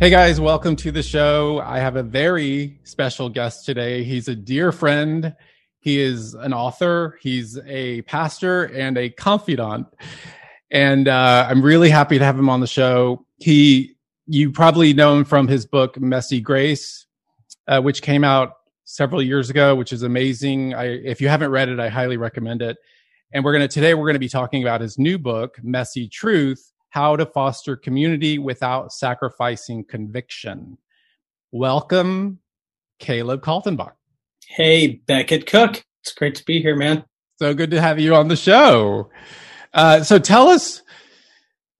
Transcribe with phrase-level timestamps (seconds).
[0.00, 1.60] Hey guys, welcome to the show.
[1.60, 4.02] I have a very special guest today.
[4.02, 5.36] He's a dear friend.
[5.80, 9.88] He is an author, he's a pastor, and a confidant.
[10.70, 13.26] And uh, I'm really happy to have him on the show.
[13.36, 17.04] He, you probably know him from his book Messy Grace,
[17.68, 18.54] uh, which came out
[18.86, 20.72] several years ago, which is amazing.
[20.72, 22.78] I, if you haven't read it, I highly recommend it.
[23.34, 27.16] And we're gonna today we're gonna be talking about his new book, Messy Truth how
[27.16, 30.76] to Foster Community Without Sacrificing Conviction.
[31.52, 32.40] Welcome,
[32.98, 33.92] Caleb Kaltenbach.
[34.46, 35.84] Hey, Becket Cook.
[36.02, 37.04] It's great to be here, man.
[37.38, 39.10] So good to have you on the show.
[39.72, 40.82] Uh, so tell us,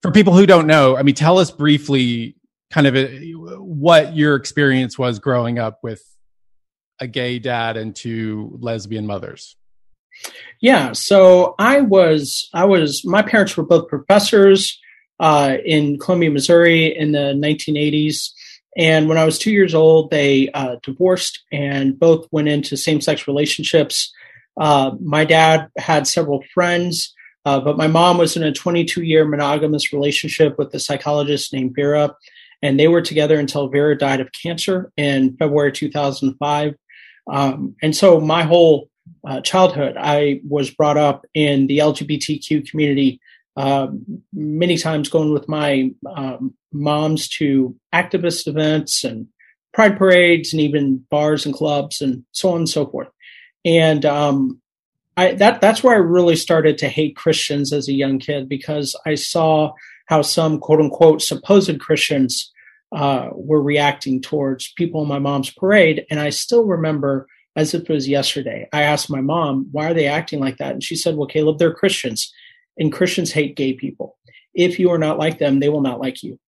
[0.01, 2.35] for people who don't know, I mean, tell us briefly
[2.71, 6.01] kind of a, what your experience was growing up with
[7.01, 9.57] a gay dad and two lesbian mothers.
[10.61, 14.79] Yeah, so I was, I was, my parents were both professors
[15.21, 18.31] uh, in Columbia, Missouri in the 1980s.
[18.75, 22.99] And when I was two years old, they uh, divorced and both went into same
[22.99, 24.11] sex relationships.
[24.59, 27.13] Uh, my dad had several friends,
[27.45, 31.73] uh, but my mom was in a 22 year monogamous relationship with a psychologist named
[31.75, 32.15] Vera.
[32.63, 36.75] And they were together until Vera died of cancer in February 2005.
[37.31, 38.89] Um, and so my whole
[39.27, 43.19] uh, childhood, I was brought up in the LGBTQ community
[43.57, 43.87] uh,
[44.33, 49.27] many times going with my um, moms to activist events and
[49.73, 53.09] pride parades and even bars and clubs and so on and so forth.
[53.65, 54.61] And um,
[55.17, 58.95] I, that that's where I really started to hate Christians as a young kid because
[59.05, 59.73] I saw
[60.07, 62.51] how some quote unquote supposed Christians
[62.91, 66.05] uh, were reacting towards people in my mom's parade.
[66.09, 68.67] And I still remember as if it was yesterday.
[68.73, 70.71] I asked my mom, why are they acting like that?
[70.71, 72.31] And she said, well, Caleb, they're Christians
[72.81, 74.17] and Christians hate gay people.
[74.53, 76.39] If you are not like them, they will not like you.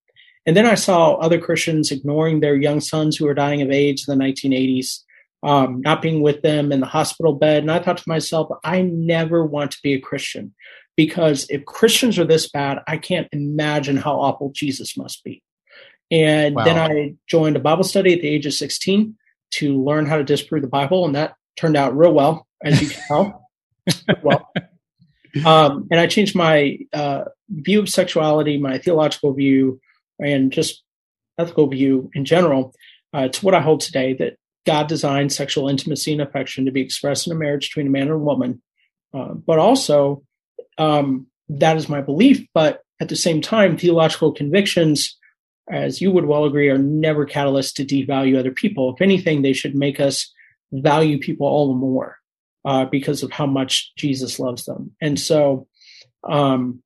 [0.46, 4.06] And then I saw other Christians ignoring their young sons who were dying of AIDS
[4.08, 5.00] in the 1980s,
[5.44, 7.62] um, not being with them in the hospital bed.
[7.62, 10.54] And I thought to myself, I never want to be a Christian
[10.98, 15.42] because if Christians are this bad, I can't imagine how awful Jesus must be.
[16.12, 16.66] And wow.
[16.66, 19.16] then I joined a Bible study at the age of 16
[19.52, 21.06] to learn how to disprove the Bible.
[21.06, 23.50] And that turned out real well, as you can tell.
[24.24, 24.52] well,
[25.46, 29.80] um, and I changed my uh, view of sexuality, my theological view,
[30.20, 30.84] and just
[31.38, 32.74] ethical view in general
[33.14, 36.82] uh, to what I hold today that God designed sexual intimacy and affection to be
[36.82, 38.62] expressed in a marriage between a man and a woman.
[39.14, 40.24] Uh, but also,
[40.78, 42.46] um, that is my belief.
[42.54, 45.18] But at the same time, theological convictions,
[45.70, 48.94] as you would well agree, are never catalysts to devalue other people.
[48.94, 50.32] If anything, they should make us
[50.72, 52.18] value people all the more
[52.66, 54.92] uh, because of how much Jesus loves them.
[55.02, 55.68] And so
[56.24, 56.82] um,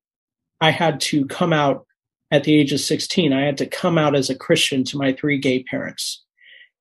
[0.59, 1.85] I had to come out
[2.31, 3.31] at the age of 16.
[3.31, 6.23] I had to come out as a Christian to my three gay parents.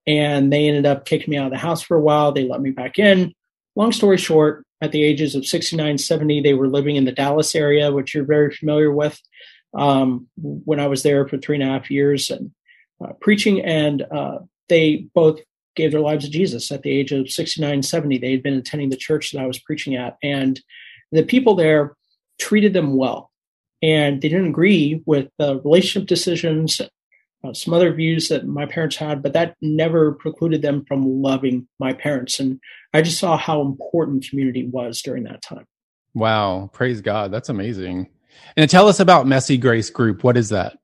[0.07, 2.33] And they ended up kicking me out of the house for a while.
[2.33, 3.33] They let me back in.
[3.75, 7.55] Long story short, at the ages of 69, 70, they were living in the Dallas
[7.55, 9.21] area, which you're very familiar with.
[9.75, 12.53] Um, when I was there for three and a half years and
[13.03, 15.41] uh, preaching, and uh, they both
[15.77, 18.19] gave their lives to Jesus at the age of 69, 70.
[18.19, 20.17] They had been attending the church that I was preaching at.
[20.23, 20.61] And
[21.13, 21.95] the people there
[22.39, 23.31] treated them well.
[23.83, 26.81] And they didn't agree with the relationship decisions,
[27.45, 31.69] uh, some other views that my parents had, but that never precluded them from loving
[31.79, 32.41] my parents.
[32.41, 32.59] And
[32.93, 35.67] I just saw how important community was during that time.
[36.15, 36.71] Wow.
[36.73, 37.31] Praise God.
[37.31, 38.09] That's amazing.
[38.57, 40.25] And tell us about Messy Grace Group.
[40.25, 40.79] What is that?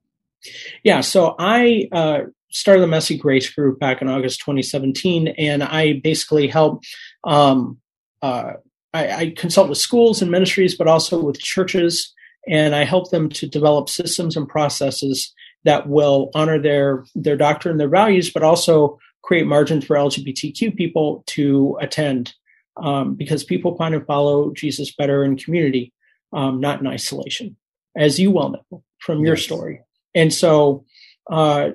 [0.82, 1.00] Yeah.
[1.00, 2.20] So I uh,
[2.52, 6.82] started the Messy Grace group back in August 2017, and I basically help.
[7.25, 7.78] Um,
[8.20, 8.54] uh,
[8.94, 12.12] I, I, consult with schools and ministries, but also with churches,
[12.46, 15.32] and I help them to develop systems and processes
[15.64, 21.25] that will honor their their doctrine, their values, but also create margins for LGBTQ people
[21.28, 22.34] to attend,
[22.76, 25.93] um, because people find and follow Jesus better in community,
[26.32, 27.56] um, not in isolation,
[27.96, 29.44] as you well know from your yes.
[29.44, 29.81] story.
[30.14, 30.84] And so
[31.30, 31.70] uh,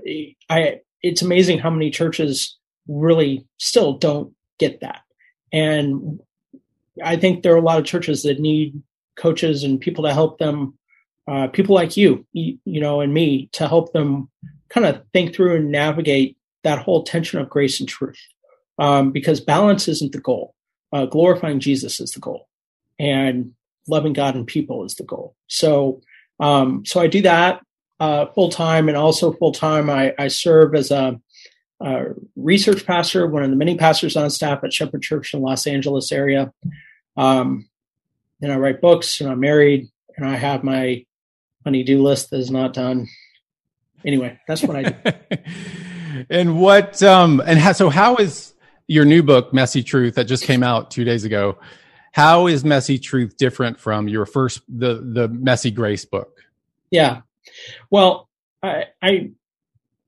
[0.49, 2.57] I it's amazing how many churches
[2.87, 5.01] really still don't get that.
[5.51, 6.19] And
[7.03, 8.81] I think there are a lot of churches that need
[9.15, 10.73] coaches and people to help them,
[11.27, 14.29] uh, people like you, you, know, and me to help them
[14.69, 18.19] kind of think through and navigate that whole tension of grace and truth,
[18.79, 20.53] um, because balance isn't the goal.
[20.91, 22.47] Uh, glorifying Jesus is the goal,
[22.97, 23.53] and
[23.87, 25.35] loving God and people is the goal.
[25.47, 26.01] So,
[26.39, 27.61] um, so I do that
[27.99, 31.19] uh, full time, and also full time I, I, serve as a,
[31.79, 32.05] a,
[32.35, 36.11] research pastor, one of the many pastors on staff at Shepherd Church in Los Angeles
[36.11, 36.53] area.
[37.15, 37.67] Um,
[38.41, 41.05] and I write books, and I'm married, and I have my
[41.63, 43.07] honey-do list that is not done.
[44.05, 45.11] Anyway, that's what I do.
[46.29, 48.53] and what um and how, so how is
[48.87, 51.57] your new book messy truth that just came out two days ago
[52.11, 56.41] how is messy truth different from your first the the messy grace book
[56.89, 57.21] yeah
[57.89, 58.29] well
[58.63, 59.31] i i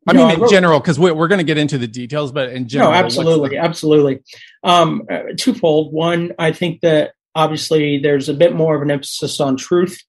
[0.08, 2.68] I mean, in general, because we're, we're going to get into the details, but in
[2.68, 4.24] general, no, absolutely, the- absolutely.
[4.64, 5.94] Um, uh, twofold.
[5.94, 10.02] One, I think that obviously there's a bit more of an emphasis on truth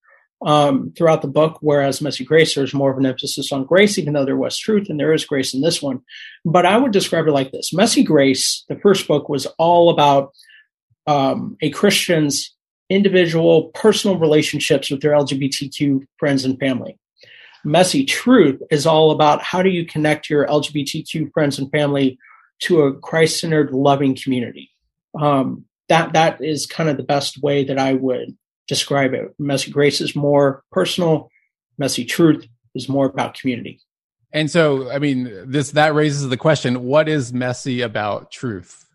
[0.45, 4.15] um, throughout the book, whereas Messy Grace, there's more of an emphasis on grace, even
[4.15, 6.01] though there was truth and there is grace in this one.
[6.45, 10.33] But I would describe it like this Messy Grace, the first book, was all about
[11.07, 12.55] um, a Christian's
[12.89, 16.99] individual personal relationships with their LGBTQ friends and family.
[17.65, 22.19] Messy Truth is all about how do you connect your LGBTQ friends and family
[22.61, 24.71] to a Christ centered, loving community.
[25.19, 28.37] Um, that that is kind of the best way that I would
[28.69, 29.35] describe it.
[29.39, 31.29] Messy Grace is more personal.
[31.79, 33.81] Messy Truth is more about community.
[34.33, 38.87] And so, I mean, this that raises the question: What is messy about truth?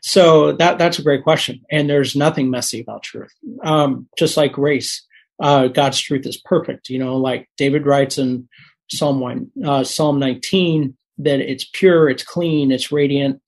[0.00, 3.34] So that that's a great question, and there's nothing messy about truth.
[3.62, 5.06] Um, just like grace,
[5.40, 6.88] uh, God's truth is perfect.
[6.88, 8.48] You know, like David writes in
[8.90, 13.40] Psalm one, uh, Psalm 19, that it's pure, it's clean, it's radiant.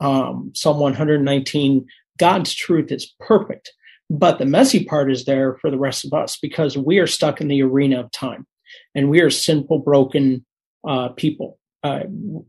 [0.00, 1.86] Um, Psalm 119,
[2.18, 3.72] God's truth is perfect.
[4.08, 7.40] But the messy part is there for the rest of us because we are stuck
[7.40, 8.46] in the arena of time
[8.94, 10.44] and we are sinful, broken
[10.86, 11.58] uh, people.
[11.82, 12.00] Uh,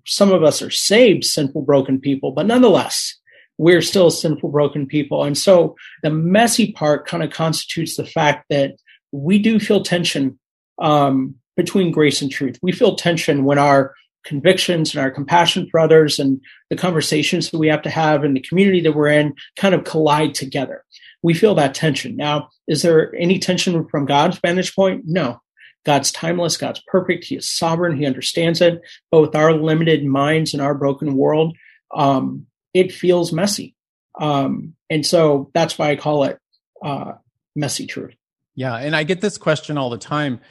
[0.05, 3.15] some of us are saved, sinful, broken people, but nonetheless,
[3.61, 5.23] we're still sinful, broken people.
[5.23, 8.75] And so the messy part kind of constitutes the fact that
[9.11, 10.39] we do feel tension
[10.81, 12.57] um, between grace and truth.
[12.61, 13.93] We feel tension when our
[14.23, 18.33] convictions and our compassion for others and the conversations that we have to have in
[18.33, 20.83] the community that we're in kind of collide together
[21.23, 22.15] we feel that tension.
[22.15, 25.03] Now, is there any tension from God's vantage point?
[25.05, 25.41] No.
[25.83, 28.81] God's timeless, God's perfect, He is sovereign, He understands it.
[29.09, 31.57] But with our limited minds and our broken world,
[31.95, 33.75] um, it feels messy.
[34.19, 36.39] Um, and so that's why I call it
[36.83, 37.13] uh,
[37.55, 38.15] messy truth.
[38.55, 40.41] Yeah, and I get this question all the time,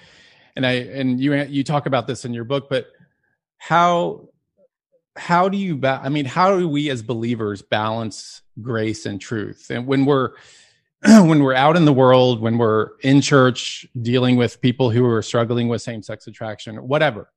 [0.56, 2.87] and I and you you talk about this in your book, but
[3.58, 4.31] how
[5.17, 9.67] how do you ba- I mean, how do we as believers balance grace and truth?
[9.70, 10.31] And when we're
[11.05, 15.22] when we're out in the world, when we're in church dealing with people who are
[15.22, 17.31] struggling with same-sex attraction, whatever.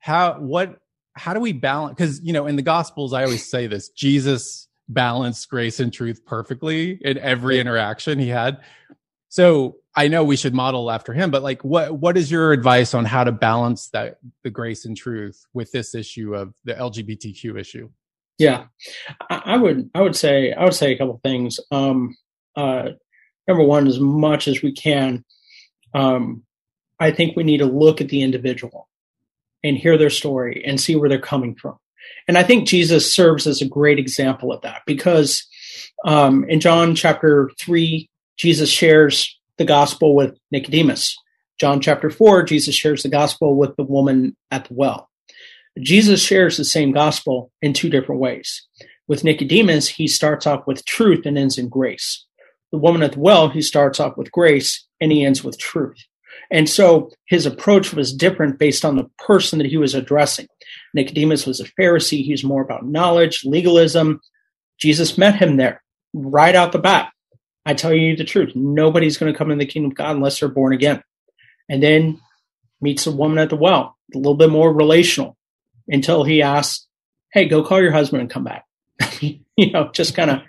[0.00, 0.78] How what
[1.18, 4.68] how do we balance cuz you know, in the gospels I always say this, Jesus
[4.88, 8.58] balanced grace and truth perfectly in every interaction he had.
[9.28, 12.94] So, I know we should model after him, but like what what is your advice
[12.94, 17.58] on how to balance that the grace and truth with this issue of the LGBTQ
[17.58, 17.90] issue?
[18.38, 18.66] Yeah.
[19.28, 21.58] I, would I would say I would say a couple things.
[21.72, 22.16] Um
[22.54, 22.90] uh
[23.48, 25.24] number one, as much as we can,
[25.94, 26.44] um,
[27.00, 28.88] I think we need to look at the individual
[29.62, 31.76] and hear their story and see where they're coming from.
[32.26, 35.46] And I think Jesus serves as a great example of that because
[36.04, 41.16] um, in John chapter 3, Jesus shares the gospel with Nicodemus.
[41.58, 45.08] John chapter 4, Jesus shares the gospel with the woman at the well.
[45.80, 48.66] Jesus shares the same gospel in two different ways.
[49.06, 52.26] With Nicodemus, he starts off with truth and ends in grace
[52.70, 55.98] the woman at the well, he starts off with grace and he ends with truth.
[56.50, 60.46] And so his approach was different based on the person that he was addressing.
[60.94, 62.24] Nicodemus was a Pharisee.
[62.24, 64.20] He's more about knowledge, legalism.
[64.78, 65.82] Jesus met him there
[66.14, 67.12] right out the bat.
[67.66, 68.52] I tell you the truth.
[68.54, 71.02] Nobody's going to come in the kingdom of God unless they're born again.
[71.68, 72.20] And then
[72.80, 75.36] meets a woman at the well, a little bit more relational
[75.86, 76.86] until he asks,
[77.32, 78.64] Hey, go call your husband and come back.
[79.20, 80.40] you know, just kind of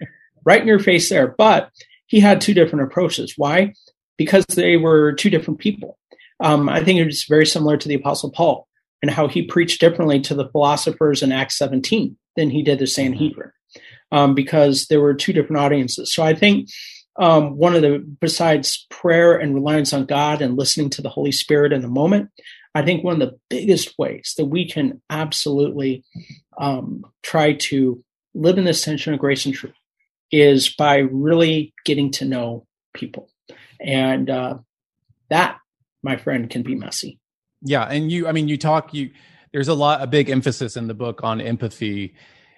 [0.46, 1.28] right in your face there.
[1.28, 1.72] But
[2.06, 3.34] he had two different approaches.
[3.36, 3.74] Why?
[4.20, 5.98] Because they were two different people.
[6.42, 8.68] Um, I think it's very similar to the Apostle Paul
[9.02, 12.86] and how he preached differently to the philosophers in Acts 17 than he did the
[12.86, 13.52] Sanhedrin,
[14.12, 16.14] um, because there were two different audiences.
[16.14, 16.70] So I think
[17.18, 21.32] um, one of the, besides prayer and reliance on God and listening to the Holy
[21.32, 22.30] Spirit in the moment,
[22.76, 26.04] I think one of the biggest ways that we can absolutely
[26.60, 29.74] um, try to live in this tension of grace and truth
[30.32, 33.30] is by really getting to know people.
[33.80, 34.58] And uh,
[35.30, 35.58] that,
[36.04, 37.20] my friend, can be messy.
[37.62, 39.12] Yeah, and you, I mean, you talk you.
[39.52, 42.16] There's a lot, a big emphasis in the book on empathy,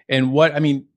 [0.10, 0.88] and what I mean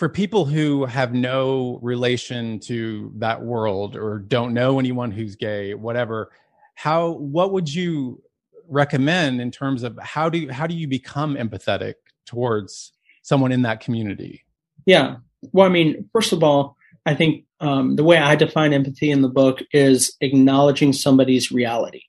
[0.00, 5.74] for people who have no relation to that world or don't know anyone who's gay,
[5.74, 6.30] whatever.
[6.74, 8.22] How what would you
[8.66, 13.62] recommend in terms of how do you, how do you become empathetic towards someone in
[13.62, 14.44] that community?
[14.86, 15.16] Yeah.
[15.52, 16.76] Well, I mean, first of all,
[17.06, 22.02] I think um, the way I define empathy in the book is acknowledging somebody's reality,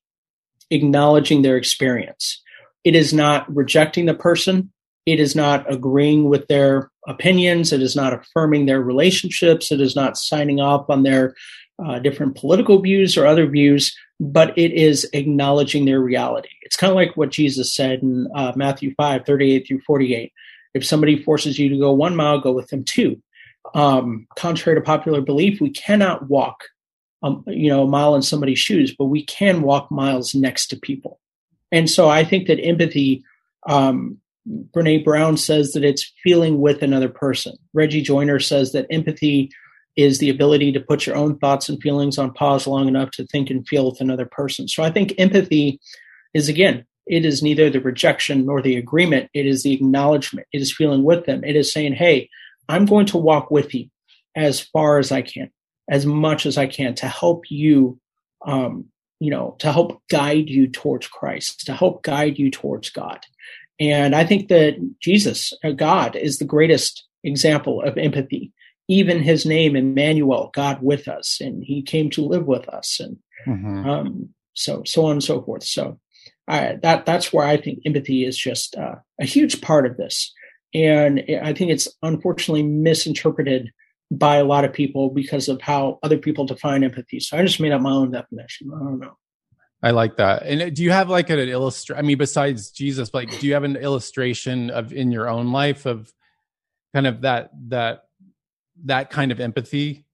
[0.69, 2.41] acknowledging their experience.
[2.83, 4.71] It is not rejecting the person.
[5.05, 7.73] It is not agreeing with their opinions.
[7.73, 9.71] It is not affirming their relationships.
[9.71, 11.35] It is not signing off on their
[11.83, 16.49] uh, different political views or other views, but it is acknowledging their reality.
[16.61, 20.31] It's kind of like what Jesus said in uh, Matthew 5 38 through 48.
[20.73, 23.21] If somebody forces you to go one mile, go with them two.
[23.73, 26.63] Um, contrary to popular belief, we cannot walk,
[27.23, 30.79] um, you know, a mile in somebody's shoes, but we can walk miles next to
[30.79, 31.19] people.
[31.71, 33.23] And so I think that empathy,
[33.67, 37.55] um, Brene Brown says that it's feeling with another person.
[37.73, 39.51] Reggie Joiner says that empathy
[39.95, 43.25] is the ability to put your own thoughts and feelings on pause long enough to
[43.27, 44.67] think and feel with another person.
[44.67, 45.79] So I think empathy
[46.33, 49.29] is again it is neither the rejection nor the agreement.
[49.33, 50.47] It is the acknowledgement.
[50.53, 51.43] It is feeling with them.
[51.43, 52.29] It is saying, Hey,
[52.71, 53.89] I'm going to walk with you
[54.35, 55.51] as far as I can,
[55.89, 57.99] as much as I can to help you,
[58.45, 58.85] um,
[59.19, 63.19] you know, to help guide you towards Christ, to help guide you towards God.
[63.79, 68.53] And I think that Jesus, uh, God, is the greatest example of empathy.
[68.87, 73.17] Even his name, Emmanuel, God with us, and he came to live with us, and
[73.47, 73.89] mm-hmm.
[73.89, 75.63] um, so so on and so forth.
[75.63, 75.99] So
[76.47, 80.33] I, that that's where I think empathy is just uh, a huge part of this,
[80.73, 83.71] and I think it's unfortunately misinterpreted
[84.09, 87.19] by a lot of people because of how other people define empathy.
[87.19, 88.71] So I just made up my own definition.
[88.73, 89.17] I don't know.
[89.83, 90.43] I like that.
[90.43, 92.03] And uh, do you have like an illustration?
[92.03, 95.85] I mean, besides Jesus, like, do you have an illustration of in your own life
[95.85, 96.13] of
[96.93, 98.03] kind of that that
[98.83, 100.05] that kind of empathy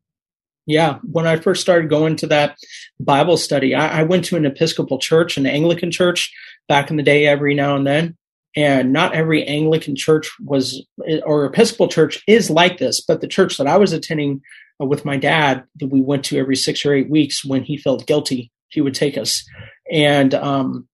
[0.68, 2.58] yeah, when I first started going to that
[3.00, 6.30] Bible study, I, I, went to an Episcopal church, an Anglican church
[6.68, 8.18] back in the day every now and then.
[8.58, 10.84] And not every Anglican church was,
[11.24, 14.42] or Episcopal church is like this, but the church that I was attending
[14.82, 17.78] uh, with my dad, that we went to every six or eight weeks when he
[17.78, 19.48] felt guilty, he would take us.
[19.92, 20.88] And, um,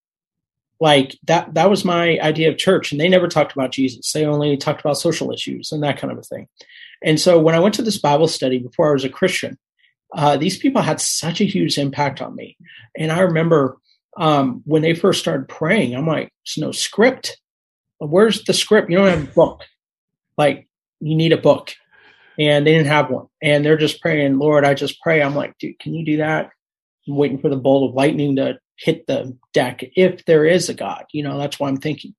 [0.82, 2.92] like that, that was my idea of church.
[2.92, 4.12] And they never talked about Jesus.
[4.12, 6.50] They only talked about social issues and that kind of a thing.
[7.02, 9.58] And so when I went to this Bible study before I was a Christian,
[10.14, 12.58] uh, these people had such a huge impact on me.
[12.98, 13.78] And I remember
[14.18, 17.40] um, when they first started praying, I'm like, there's no script.
[18.06, 18.90] Where's the script?
[18.90, 19.62] You don't have a book.
[20.38, 20.68] Like,
[21.00, 21.72] you need a book.
[22.40, 23.28] And they didn't have one.
[23.42, 25.22] And they're just praying, Lord, I just pray.
[25.22, 26.50] I'm like, dude, can you do that?
[27.08, 30.74] I'm waiting for the bolt of lightning to hit the deck if there is a
[30.74, 31.06] God.
[31.12, 32.16] You know, that's what I'm thinking.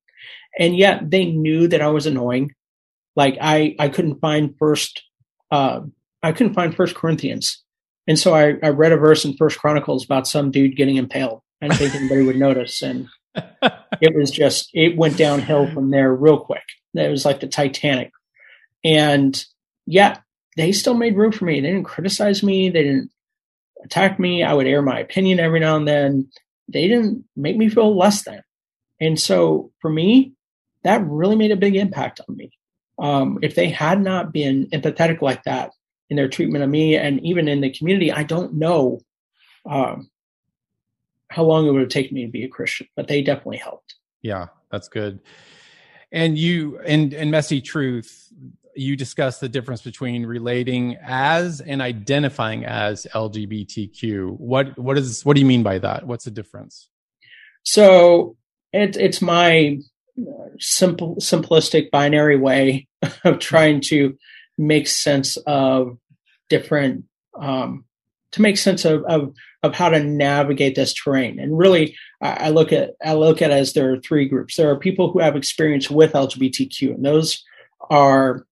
[0.57, 2.53] And yet they knew that I was annoying.
[3.15, 5.03] Like I, I couldn't find first,
[5.51, 5.81] uh,
[6.21, 7.63] I couldn't find First Corinthians,
[8.07, 11.41] and so I, I read a verse in First Chronicles about some dude getting impaled.
[11.61, 13.07] I didn't think anybody would notice, and
[14.01, 16.63] it was just it went downhill from there real quick.
[16.93, 18.11] It was like the Titanic,
[18.83, 19.43] and
[19.85, 20.19] yeah,
[20.57, 21.59] they still made room for me.
[21.59, 22.69] They didn't criticize me.
[22.69, 23.11] They didn't
[23.83, 24.43] attack me.
[24.43, 26.29] I would air my opinion every now and then.
[26.67, 28.41] They didn't make me feel less than.
[28.99, 30.33] And so for me,
[30.83, 32.51] that really made a big impact on me.
[32.97, 35.71] Um, if they had not been empathetic like that
[36.09, 38.99] in their treatment of me and even in the community, I don't know
[39.69, 40.09] um,
[41.35, 43.95] how long it would have taken me to be a Christian, but they definitely helped.
[44.21, 45.19] Yeah, that's good.
[46.09, 48.31] And you, in, in Messy Truth,
[48.73, 54.39] you discuss the difference between relating as and identifying as LGBTQ.
[54.39, 56.07] What what is what do you mean by that?
[56.07, 56.87] What's the difference?
[57.63, 58.37] So
[58.71, 59.79] it, it's my
[60.59, 62.87] simple simplistic binary way
[63.25, 64.17] of trying to
[64.57, 65.97] make sense of
[66.49, 67.05] different
[67.37, 67.85] um,
[68.31, 69.33] to make sense of, of
[69.65, 71.39] of how to navigate this terrain.
[71.39, 74.55] And really, I, look at I look at as there are three groups.
[74.55, 77.43] There are people who have experience with LGBTQ, and those
[77.89, 78.45] are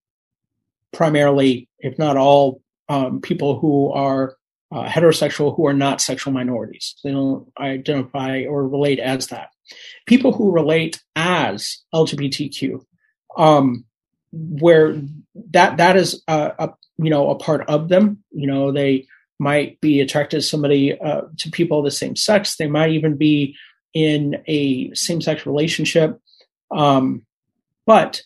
[0.91, 4.36] primarily, if not all, um, people who are
[4.72, 6.96] uh, heterosexual who are not sexual minorities.
[7.03, 9.50] They don't identify or relate as that.
[10.08, 12.84] People who relate as LGBTQ,
[13.38, 13.86] um,
[14.32, 15.00] where
[15.51, 18.24] that that is a, a, you know a part of them.
[18.32, 19.05] You know, they
[19.44, 22.56] might be attracted to somebody uh, to people of the same sex.
[22.56, 23.56] They might even be
[23.94, 26.20] in a same sex relationship,
[26.72, 27.26] um,
[27.86, 28.22] but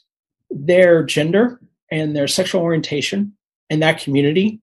[0.50, 1.60] their gender
[1.92, 3.34] and their sexual orientation
[3.70, 4.62] and that community,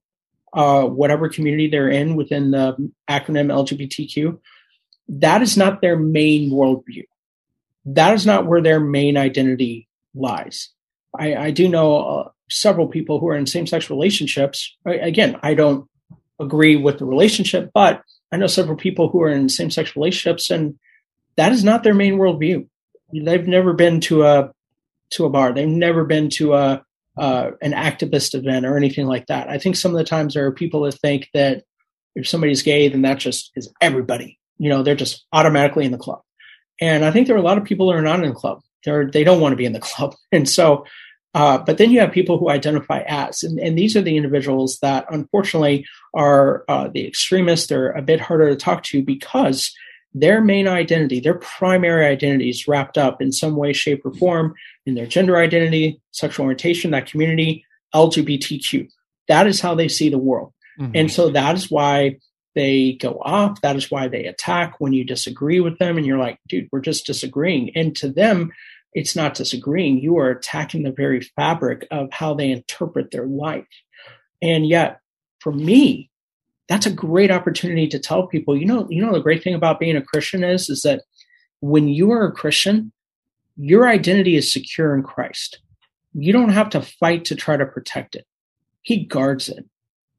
[0.52, 4.38] uh, whatever community they're in within the acronym LGBTQ,
[5.08, 7.04] that is not their main worldview.
[7.84, 10.70] That is not where their main identity lies.
[11.18, 14.75] I, I do know uh, several people who are in same sex relationships.
[14.87, 15.88] I, again, I don't
[16.40, 20.50] agree with the relationship, but I know several people who are in same sex relationships,
[20.50, 20.78] and
[21.36, 22.66] that is not their main worldview.
[23.12, 24.52] They've never been to a
[25.10, 25.52] to a bar.
[25.52, 26.84] They've never been to a
[27.16, 29.48] uh, an activist event or anything like that.
[29.48, 31.62] I think some of the times there are people that think that
[32.14, 34.38] if somebody's gay, then that just is everybody.
[34.58, 36.22] You know, they're just automatically in the club.
[36.80, 38.62] And I think there are a lot of people who are not in the club.
[38.84, 40.14] They're they don't want to be in the club.
[40.32, 40.84] And so,
[41.34, 44.78] uh, but then you have people who identify as, and, and these are the individuals
[44.80, 47.66] that unfortunately are uh, the extremists.
[47.66, 49.74] They're a bit harder to talk to because
[50.14, 54.54] their main identity, their primary identity is wrapped up in some way, shape, or form
[54.86, 57.64] in their gender identity, sexual orientation, that community,
[57.94, 58.88] LGBTQ.
[59.26, 60.52] That is how they see the world.
[60.78, 60.92] Mm-hmm.
[60.94, 62.18] And so that is why
[62.54, 63.60] they go off.
[63.62, 65.96] That is why they attack when you disagree with them.
[65.96, 67.72] And you're like, dude, we're just disagreeing.
[67.74, 68.52] And to them,
[68.94, 69.98] it's not disagreeing.
[69.98, 73.66] You are attacking the very fabric of how they interpret their life.
[74.40, 75.00] And yet,
[75.40, 76.10] for me,
[76.68, 79.80] that's a great opportunity to tell people, you know, you know, the great thing about
[79.80, 81.02] being a Christian is, is that
[81.60, 82.92] when you are a Christian,
[83.56, 85.58] your identity is secure in Christ.
[86.14, 88.26] You don't have to fight to try to protect it.
[88.82, 89.64] He guards it.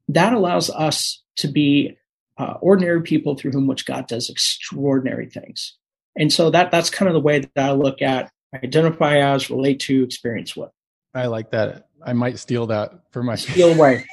[0.08, 1.96] That allows us to be
[2.38, 5.76] uh, ordinary people through whom which God does extraordinary things.
[6.18, 9.80] And so that that's kind of the way that I look at identify as, relate
[9.80, 10.70] to, experience with.
[11.14, 11.88] I like that.
[12.04, 14.04] I might steal that for my steal away,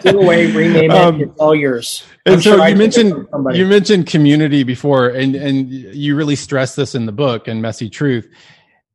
[0.00, 0.96] steal away, rename it.
[0.96, 2.04] Um, it's all yours.
[2.26, 6.74] I'm and so sure you mentioned you mentioned community before, and and you really stress
[6.74, 8.28] this in the book and messy truth.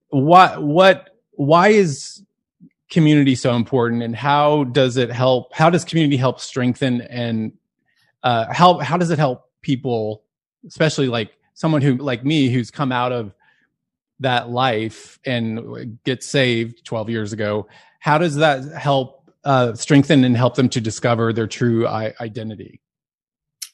[0.09, 2.21] What what why is
[2.91, 5.53] community so important, and how does it help?
[5.53, 7.53] How does community help strengthen and
[8.23, 10.23] uh, how how does it help people,
[10.67, 13.33] especially like someone who like me who's come out of
[14.23, 17.67] that life and get saved 12 years ago
[18.03, 22.81] how does that help uh, strengthen and help them to discover their true I- identity?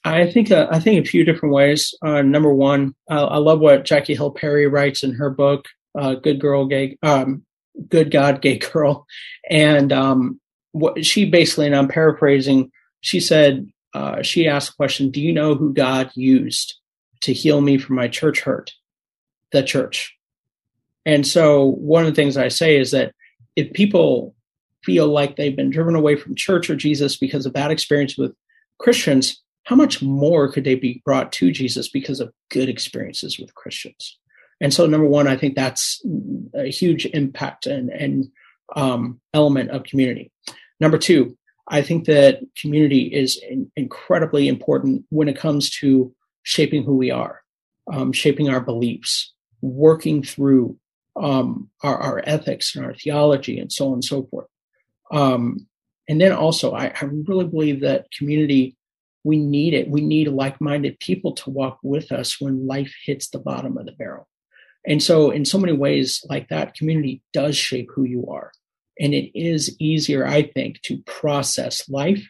[0.04, 1.92] I think uh, I think a few different ways.
[2.00, 5.66] Uh, number one, I love what Jackie Hill Perry writes in her book,
[5.98, 7.44] uh, "Good Girl, Gay, um,
[7.88, 9.04] Good God, Gay Girl,"
[9.50, 15.10] and um, what she basically, and I'm paraphrasing, she said uh, she asked the question,
[15.10, 16.78] "Do you know who God used
[17.22, 18.70] to heal me from my church hurt?"
[19.50, 20.16] The church.
[21.06, 23.14] And so one of the things I say is that
[23.56, 24.34] if people
[24.84, 28.32] feel like they've been driven away from church or Jesus because of bad experience with
[28.78, 33.54] Christians, how much more could they be brought to Jesus because of good experiences with
[33.54, 34.18] Christians?
[34.60, 36.04] And so, number one, I think that's
[36.54, 38.26] a huge impact and, and
[38.76, 40.30] um, element of community.
[40.80, 41.36] Number two,
[41.68, 47.10] I think that community is in, incredibly important when it comes to shaping who we
[47.10, 47.42] are,
[47.92, 50.76] um, shaping our beliefs, working through
[51.16, 54.46] um, our, our, ethics and our theology and so on and so forth.
[55.10, 55.66] Um,
[56.08, 58.76] and then also, I, I, really believe that community,
[59.24, 59.88] we need it.
[59.88, 63.86] We need like minded people to walk with us when life hits the bottom of
[63.86, 64.28] the barrel.
[64.86, 68.52] And so, in so many ways, like that, community does shape who you are.
[68.98, 72.26] And it is easier, I think, to process life,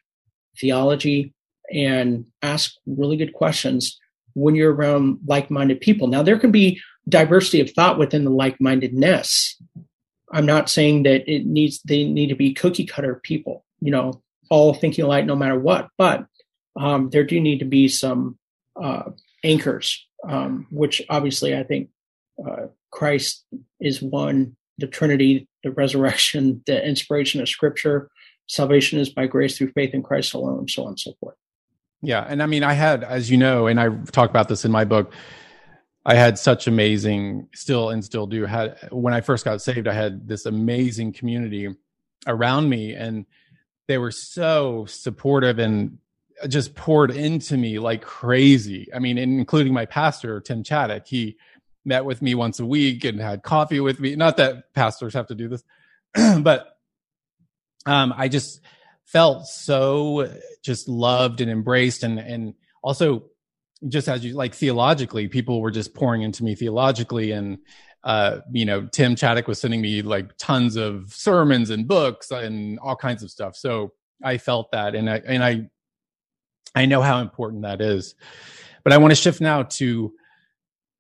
[0.58, 1.32] theology,
[1.72, 3.98] and ask really good questions
[4.34, 6.06] when you're around like minded people.
[6.06, 6.80] Now, there can be
[7.10, 9.60] diversity of thought within the like-mindedness.
[10.32, 14.22] I'm not saying that it needs they need to be cookie cutter people, you know,
[14.48, 15.88] all thinking alike no matter what.
[15.98, 16.26] But
[16.78, 18.38] um, there do need to be some
[18.80, 19.10] uh,
[19.42, 21.90] anchors, um, which obviously I think
[22.46, 23.44] uh, Christ
[23.80, 28.08] is one, the Trinity, the resurrection, the inspiration of Scripture.
[28.46, 31.36] Salvation is by grace through faith in Christ alone, so on and so forth.
[32.02, 34.70] Yeah, and I mean, I had, as you know, and I talk about this in
[34.70, 35.12] my book.
[36.04, 38.46] I had such amazing, still and still do.
[38.46, 41.68] Had when I first got saved, I had this amazing community
[42.26, 43.26] around me, and
[43.86, 45.98] they were so supportive and
[46.48, 48.88] just poured into me like crazy.
[48.94, 51.06] I mean, including my pastor Tim Chaddick.
[51.06, 51.36] He
[51.84, 54.16] met with me once a week and had coffee with me.
[54.16, 55.64] Not that pastors have to do this,
[56.42, 56.78] but
[57.86, 58.60] um, I just
[59.04, 60.32] felt so
[60.62, 63.24] just loved and embraced, and and also
[63.88, 67.58] just as you like theologically, people were just pouring into me theologically and
[68.02, 72.78] uh, you know, Tim Chaddick was sending me like tons of sermons and books and
[72.78, 73.56] all kinds of stuff.
[73.56, 73.92] So
[74.24, 75.70] I felt that and I and I
[76.74, 78.14] I know how important that is.
[78.84, 80.12] But I want to shift now to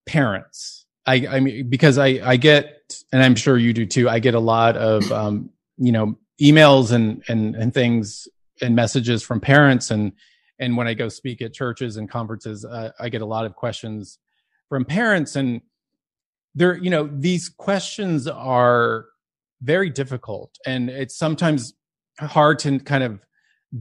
[0.06, 0.84] parents.
[1.06, 2.76] I I mean because I I get
[3.12, 6.92] and I'm sure you do too, I get a lot of um, you know, emails
[6.92, 8.28] and and and things
[8.60, 10.12] and messages from parents and
[10.60, 13.56] and when I go speak at churches and conferences, uh, I get a lot of
[13.56, 14.18] questions
[14.68, 15.34] from parents.
[15.34, 15.62] And
[16.54, 19.06] there you know these questions are
[19.62, 20.56] very difficult.
[20.66, 21.74] And it's sometimes
[22.20, 23.20] hard to kind of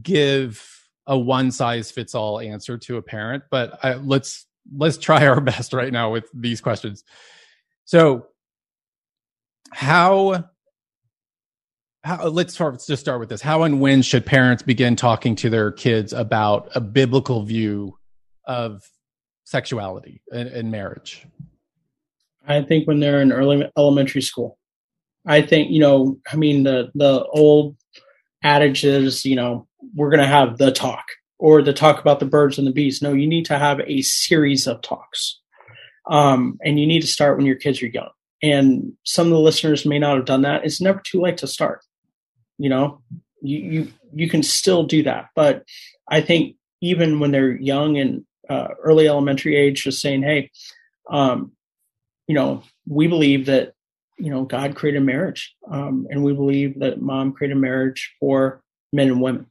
[0.02, 0.66] give
[1.06, 4.46] a one size fits all answer to a parent but I, let's
[4.78, 7.04] let's try our best right now with these questions.
[7.86, 8.28] So
[9.72, 10.46] how
[12.10, 13.42] how, let's start, just start with this.
[13.42, 17.98] How and when should parents begin talking to their kids about a biblical view
[18.46, 18.84] of
[19.44, 21.26] sexuality and, marriage?
[22.48, 24.58] I think when they're in early elementary school.
[25.26, 26.18] I think you know.
[26.32, 27.76] I mean, the the old
[28.42, 31.06] adage is, you know, we're going to have the talk
[31.38, 33.02] or the talk about the birds and the bees.
[33.02, 35.40] No, you need to have a series of talks,
[36.10, 38.10] um, and you need to start when your kids are young.
[38.42, 40.64] And some of the listeners may not have done that.
[40.64, 41.82] It's never too late to start
[42.60, 43.02] you know
[43.42, 45.30] you you you can still do that.
[45.36, 45.64] But
[46.10, 50.50] i think even when they're young and uh, early elementary age just saying hey
[51.10, 51.52] um,
[52.28, 53.74] you know we believe that
[54.18, 59.08] you know god created marriage um, and we believe that mom created marriage for men
[59.08, 59.46] and women.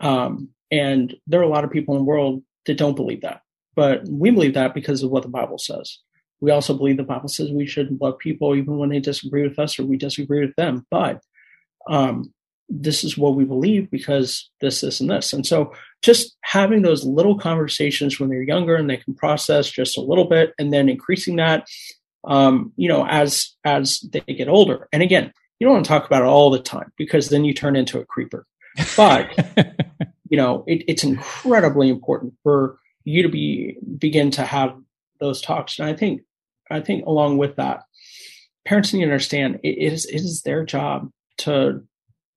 [0.00, 3.42] Um, and there are a lot of people in the world that don't believe that.
[3.76, 5.98] But we believe that because of what the bible says.
[6.40, 9.58] We also believe the bible says we should love people even when they disagree with
[9.58, 10.86] us or we disagree with them.
[10.90, 11.20] But
[11.88, 12.32] um,
[12.70, 15.32] this is what we believe because this, this, and this.
[15.32, 19.98] And so just having those little conversations when they're younger and they can process just
[19.98, 21.66] a little bit and then increasing that,
[22.24, 24.88] um, you know, as, as they get older.
[24.92, 27.52] And again, you don't want to talk about it all the time because then you
[27.52, 28.46] turn into a creeper.
[28.96, 29.36] But,
[30.30, 34.76] you know, it, it's incredibly important for you to be, begin to have
[35.18, 35.78] those talks.
[35.78, 36.22] And I think,
[36.70, 37.82] I think along with that,
[38.64, 41.82] parents need to understand it is, it is their job to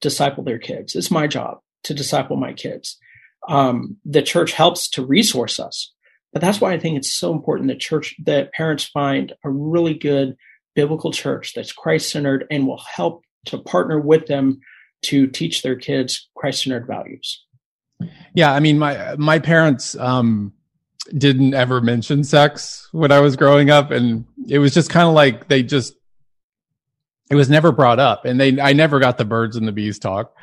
[0.03, 0.95] disciple their kids.
[0.95, 2.97] It's my job to disciple my kids.
[3.49, 5.91] Um, the church helps to resource us,
[6.31, 9.95] but that's why I think it's so important that church that parents find a really
[9.95, 10.35] good
[10.75, 14.59] biblical church that's Christ centered and will help to partner with them
[15.03, 17.43] to teach their kids Christ centered values.
[18.33, 20.53] Yeah, I mean my my parents um,
[21.17, 25.13] didn't ever mention sex when I was growing up, and it was just kind of
[25.13, 25.95] like they just
[27.29, 29.99] it was never brought up and they i never got the birds and the bees
[29.99, 30.35] talk.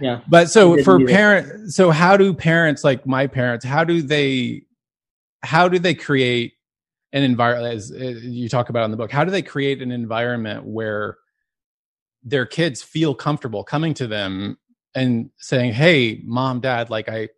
[0.00, 0.20] Yeah.
[0.28, 4.62] But so for parents so how do parents like my parents how do they
[5.42, 6.54] how do they create
[7.12, 9.90] an environment as uh, you talk about in the book how do they create an
[9.92, 11.18] environment where
[12.22, 14.58] their kids feel comfortable coming to them
[14.94, 17.28] and saying hey mom dad like i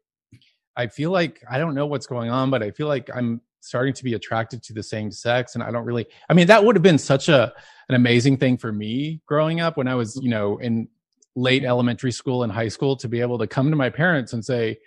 [0.77, 3.95] i feel like i don't know what's going on but i feel like i'm starting
[3.95, 6.77] to be attracted to the same sex and i don't really i mean that would
[6.77, 7.53] have been such a
[7.93, 10.89] an amazing thing for me growing up when I was, you know, in
[11.35, 14.45] late elementary school and high school to be able to come to my parents and
[14.45, 14.79] say,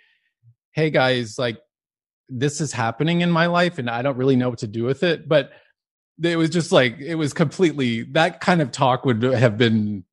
[0.72, 1.58] Hey guys, like
[2.28, 5.02] this is happening in my life and I don't really know what to do with
[5.02, 5.28] it.
[5.28, 5.50] But
[6.22, 10.04] it was just like, it was completely that kind of talk would have been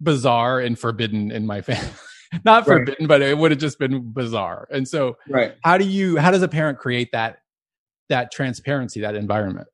[0.00, 1.90] bizarre and forbidden in my family.
[2.44, 3.08] Not forbidden, right.
[3.08, 4.66] but it would have just been bizarre.
[4.70, 5.54] And so, right.
[5.62, 7.38] how do you, how does a parent create that,
[8.08, 9.68] that transparency, that environment?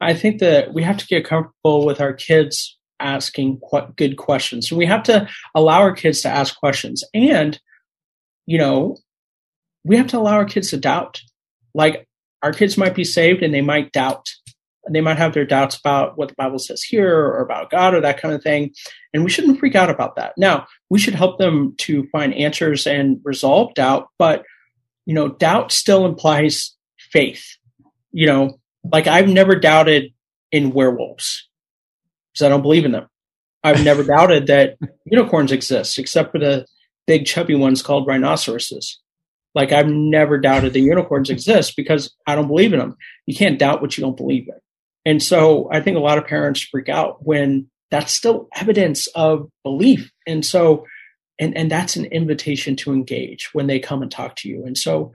[0.00, 4.72] I think that we have to get comfortable with our kids asking qu- good questions.
[4.72, 7.04] We have to allow our kids to ask questions.
[7.14, 7.58] And,
[8.46, 8.96] you know,
[9.84, 11.20] we have to allow our kids to doubt.
[11.74, 12.06] Like
[12.42, 14.28] our kids might be saved and they might doubt.
[14.90, 18.02] They might have their doubts about what the Bible says here or about God or
[18.02, 18.72] that kind of thing.
[19.14, 20.34] And we shouldn't freak out about that.
[20.36, 24.44] Now, we should help them to find answers and resolve doubt, but
[25.06, 26.73] you know, doubt still implies
[27.14, 27.56] faith.
[28.12, 28.58] You know,
[28.92, 30.12] like I've never doubted
[30.52, 31.48] in werewolves
[32.32, 33.08] because I don't believe in them.
[33.62, 36.66] I've never doubted that unicorns exist, except for the
[37.06, 39.00] big chubby ones called rhinoceroses.
[39.54, 42.96] Like I've never doubted that unicorns exist because I don't believe in them.
[43.24, 44.58] You can't doubt what you don't believe in.
[45.06, 49.48] And so I think a lot of parents freak out when that's still evidence of
[49.62, 50.10] belief.
[50.26, 50.86] And so,
[51.38, 54.64] and, and that's an invitation to engage when they come and talk to you.
[54.64, 55.12] And so,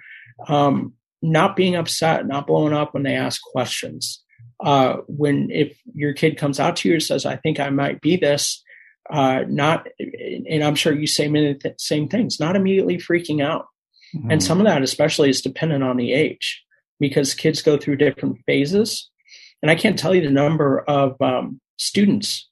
[0.47, 4.23] um, not being upset, not blowing up when they ask questions.
[4.63, 8.01] Uh, when if your kid comes out to you and says, "I think I might
[8.01, 8.63] be this,"
[9.09, 13.67] uh, not, and I'm sure you say many th- same things, not immediately freaking out.
[14.15, 14.31] Mm-hmm.
[14.31, 16.63] And some of that, especially, is dependent on the age
[16.99, 19.09] because kids go through different phases.
[19.61, 22.49] And I can't tell you the number of um, students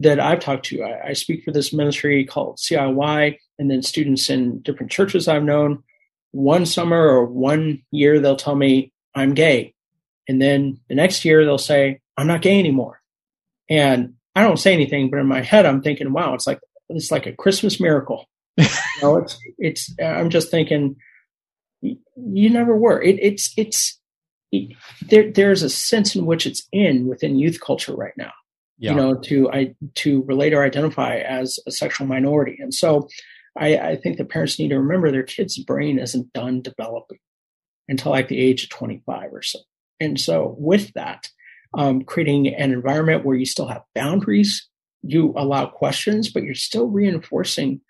[0.00, 0.82] that I've talked to.
[0.82, 5.44] I, I speak for this ministry called CIY, and then students in different churches I've
[5.44, 5.82] known
[6.34, 9.72] one summer or one year they'll tell me I'm gay.
[10.28, 13.00] And then the next year they'll say, I'm not gay anymore.
[13.70, 17.12] And I don't say anything, but in my head I'm thinking, wow, it's like it's
[17.12, 18.28] like a Christmas miracle.
[18.56, 18.66] you
[19.00, 20.96] know, it's it's I'm just thinking
[21.82, 23.00] you never were.
[23.00, 24.00] It, it's it's
[25.08, 28.32] there there's a sense in which it's in within youth culture right now.
[28.78, 28.90] Yeah.
[28.90, 33.08] You know, to I to relate or identify as a sexual minority, and so
[33.56, 37.18] I, I think the parents need to remember their kid's brain isn't done developing
[37.88, 39.60] until like the age of 25 or so.
[40.00, 41.28] And so, with that,
[41.74, 44.68] um, creating an environment where you still have boundaries,
[45.02, 47.80] you allow questions, but you're still reinforcing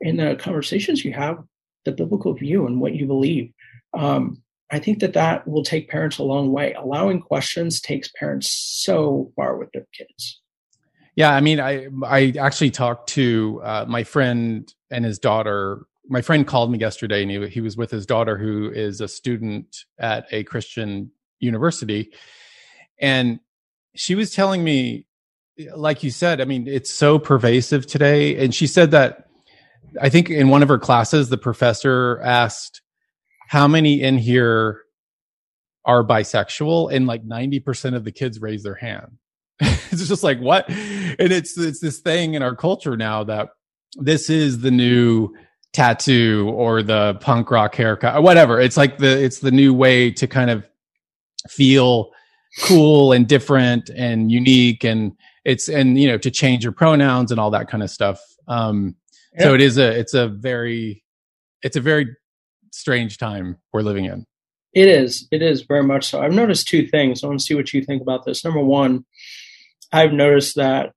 [0.00, 1.38] in the conversations you have
[1.84, 3.52] the biblical view and what you believe.
[3.94, 6.72] Um, I think that that will take parents a long way.
[6.72, 10.40] Allowing questions takes parents so far with their kids.
[11.14, 15.86] Yeah, I mean, I I actually talked to uh, my friend and his daughter.
[16.08, 19.08] My friend called me yesterday, and he, he was with his daughter, who is a
[19.08, 22.12] student at a Christian university,
[22.98, 23.40] and
[23.94, 25.06] she was telling me,
[25.76, 28.42] like you said, I mean, it's so pervasive today.
[28.42, 29.26] And she said that
[30.00, 32.80] I think in one of her classes, the professor asked
[33.48, 34.80] how many in here
[35.84, 39.18] are bisexual and like 90% of the kids raised their hand
[39.60, 40.68] it's just like what
[41.18, 43.50] and it's it's this thing in our culture now that
[43.96, 45.30] this is the new
[45.72, 50.10] tattoo or the punk rock haircut or whatever it's like the it's the new way
[50.10, 50.68] to kind of
[51.48, 52.10] feel
[52.60, 55.12] cool and different and unique and
[55.44, 58.94] it's and you know to change your pronouns and all that kind of stuff um
[59.34, 59.44] yeah.
[59.44, 61.02] so it is a it's a very
[61.62, 62.14] it's a very
[62.72, 64.26] strange time we're living in.
[64.74, 65.28] It is.
[65.30, 66.20] It is very much so.
[66.20, 67.22] I've noticed two things.
[67.22, 68.44] I want to see what you think about this.
[68.44, 69.04] Number one,
[69.92, 70.94] I've noticed that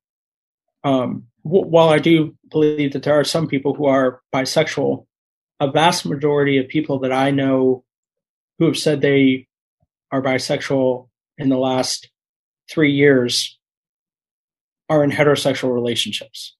[0.86, 5.06] um, while I do believe that there are some people who are bisexual,
[5.58, 7.84] a vast majority of people that I know
[8.58, 9.48] who have said they
[10.12, 12.08] are bisexual in the last
[12.70, 13.58] three years
[14.88, 16.54] are in heterosexual relationships.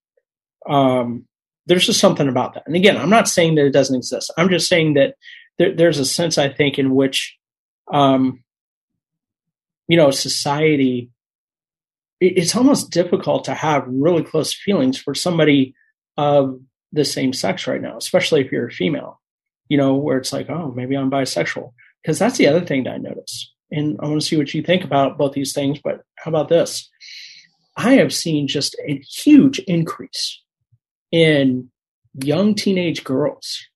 [0.69, 1.27] Um,
[1.67, 2.65] there's just something about that.
[2.67, 4.33] And again, I'm not saying that it doesn't exist.
[4.37, 5.15] I'm just saying that
[5.59, 7.37] there, there's a sense, I think, in which,
[7.93, 8.43] um,
[9.87, 11.11] you know, society,
[12.21, 15.75] it's almost difficult to have really close feelings for somebody
[16.17, 16.59] of
[16.93, 19.21] the same sex right now, especially if you're a female,
[19.69, 21.73] you know, where it's like, oh, maybe I'm bisexual.
[22.03, 23.53] Because that's the other thing that I notice.
[23.71, 26.49] And I want to see what you think about both these things, but how about
[26.49, 26.89] this?
[27.77, 30.41] I have seen just a huge increase
[31.11, 31.71] in
[32.23, 33.67] young teenage girls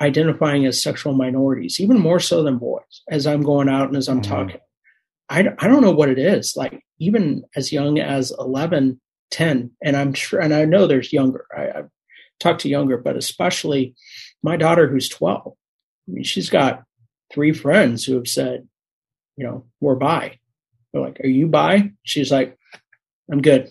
[0.00, 4.08] identifying as sexual minorities, even more so than boys, as I'm going out and as
[4.08, 4.32] I'm mm-hmm.
[4.32, 4.60] talking.
[5.28, 6.54] I, I don't know what it is.
[6.56, 11.46] Like, even as young as 11, 10, and I'm sure, and I know there's younger.
[11.56, 11.90] I, I've
[12.40, 13.94] talked to younger, but especially
[14.42, 15.52] my daughter who's 12.
[16.08, 16.84] I mean, she's got
[17.32, 18.68] three friends who have said,
[19.36, 20.38] you know, we're bi.
[20.92, 21.92] They're like, are you bi?
[22.04, 22.56] She's like,
[23.30, 23.70] I'm good.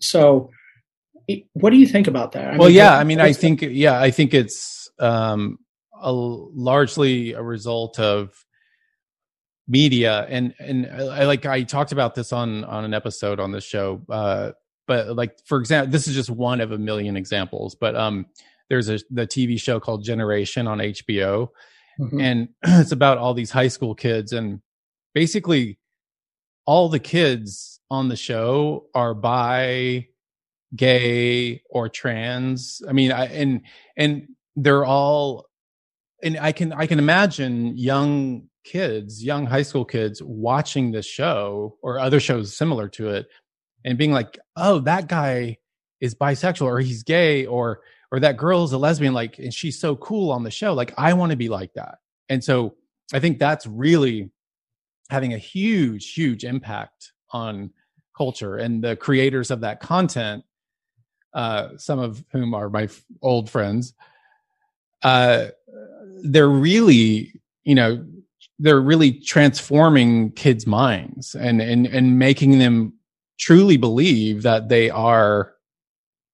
[0.00, 0.50] So
[1.52, 2.54] what do you think about that?
[2.54, 5.58] I well, mean, yeah, I mean, I think, yeah, I think it's um,
[6.00, 8.43] a largely a result of
[9.66, 13.64] media, and and I like I talked about this on on an episode on this
[13.64, 14.52] show, uh,
[14.86, 18.26] but like for example, this is just one of a million examples, but um,
[18.68, 21.48] there's a the TV show called Generation on HBO,
[21.98, 22.20] mm-hmm.
[22.20, 24.60] and it's about all these high school kids, and
[25.14, 25.78] basically
[26.66, 30.08] all the kids on the show are bi
[30.74, 32.82] gay or trans.
[32.88, 33.62] I mean, I, and
[33.96, 35.46] and they're all,
[36.22, 41.78] and I can I can imagine young kids, young high school kids, watching this show
[41.82, 43.26] or other shows similar to it,
[43.84, 45.58] and being like, "Oh, that guy
[46.00, 49.78] is bisexual, or he's gay, or or that girl is a lesbian, like, and she's
[49.78, 50.72] so cool on the show.
[50.74, 51.98] Like, I want to be like that."
[52.28, 52.76] And so,
[53.12, 54.30] I think that's really
[55.10, 57.70] having a huge, huge impact on
[58.16, 60.44] culture and the creators of that content
[61.34, 63.92] uh, some of whom are my f- old friends,
[65.02, 65.48] uh,
[66.22, 68.06] they're really, you know,
[68.58, 72.94] they're really transforming kids' minds and and and making them
[73.38, 75.52] truly believe that they are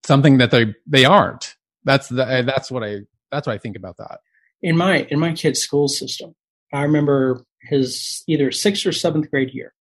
[0.05, 1.57] something that they they aren't.
[1.85, 4.21] That's the, that's what I that's what I think about that.
[4.63, 6.35] In my in my kid's school system,
[6.73, 9.73] I remember his either sixth or seventh grade year.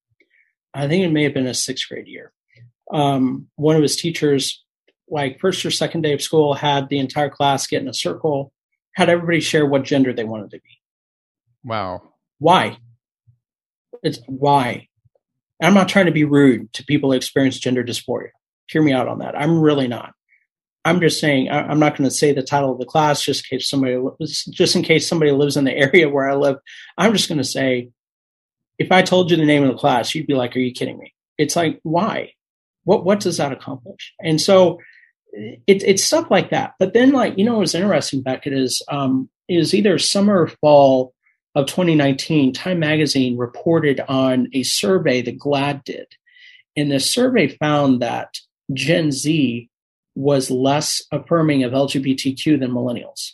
[0.73, 2.31] I think it may have been a sixth grade year.
[2.93, 4.63] Um, one of his teachers
[5.09, 8.53] like first or second day of school, had the entire class get in a circle,
[8.95, 10.81] had everybody share what gender they wanted to be.
[11.63, 12.01] Wow.
[12.39, 12.77] Why?
[14.03, 14.87] It's why.
[15.61, 18.29] I'm not trying to be rude to people who experience gender dysphoria.
[18.67, 19.37] Hear me out on that.
[19.37, 20.13] I'm really not.
[20.85, 23.57] I'm just saying I'm not going to say the title of the class just in
[23.57, 23.97] case somebody
[24.49, 26.57] just in case somebody lives in the area where I live.
[26.97, 27.89] I'm just going to say
[28.77, 30.97] if I told you the name of the class, you'd be like, "Are you kidding
[30.97, 32.33] me?" It's like, why?
[32.85, 34.13] What what does that accomplish?
[34.21, 34.79] And so
[35.33, 36.73] it, it's stuff like that.
[36.79, 41.13] But then, like you know, what's interesting, Becket is um, is either summer or fall
[41.55, 46.07] of 2019, Time Magazine reported on a survey that GLAAD did.
[46.75, 48.37] And the survey found that
[48.73, 49.69] Gen Z
[50.15, 53.31] was less affirming of LGBTQ than millennials.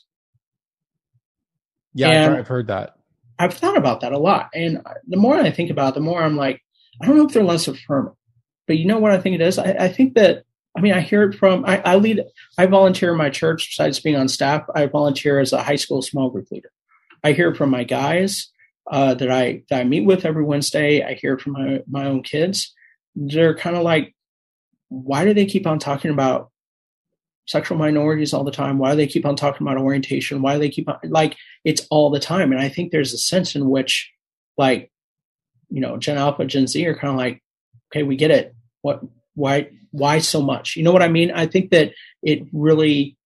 [1.94, 2.96] Yeah, and I've heard that.
[3.38, 4.50] I've thought about that a lot.
[4.54, 6.62] And the more I think about it, the more I'm like,
[7.02, 8.14] I don't know if they're less affirming.
[8.68, 9.58] But you know what I think it is?
[9.58, 10.44] I, I think that,
[10.78, 12.24] I mean, I hear it from, I, I lead,
[12.58, 14.66] I volunteer in my church besides being on staff.
[14.74, 16.72] I volunteer as a high school small group leader.
[17.26, 18.52] I hear from my guys
[18.92, 21.04] uh, that I that I meet with every Wednesday.
[21.04, 22.72] I hear from my my own kids.
[23.16, 24.14] They're kind of like,
[24.90, 26.52] why do they keep on talking about
[27.48, 28.78] sexual minorities all the time?
[28.78, 30.44] Why do they keep on talking about orientation?
[30.44, 32.52] Why do they keep on like it's all the time?
[32.52, 34.12] And I think there's a sense in which,
[34.56, 34.92] like,
[35.72, 37.42] you know, Gen Alpha, Gen Z are kind of like,
[37.90, 38.54] okay, we get it.
[38.84, 39.02] What?
[39.34, 39.72] Why?
[39.90, 40.76] Why so much?
[40.76, 41.32] You know what I mean?
[41.32, 43.18] I think that it really,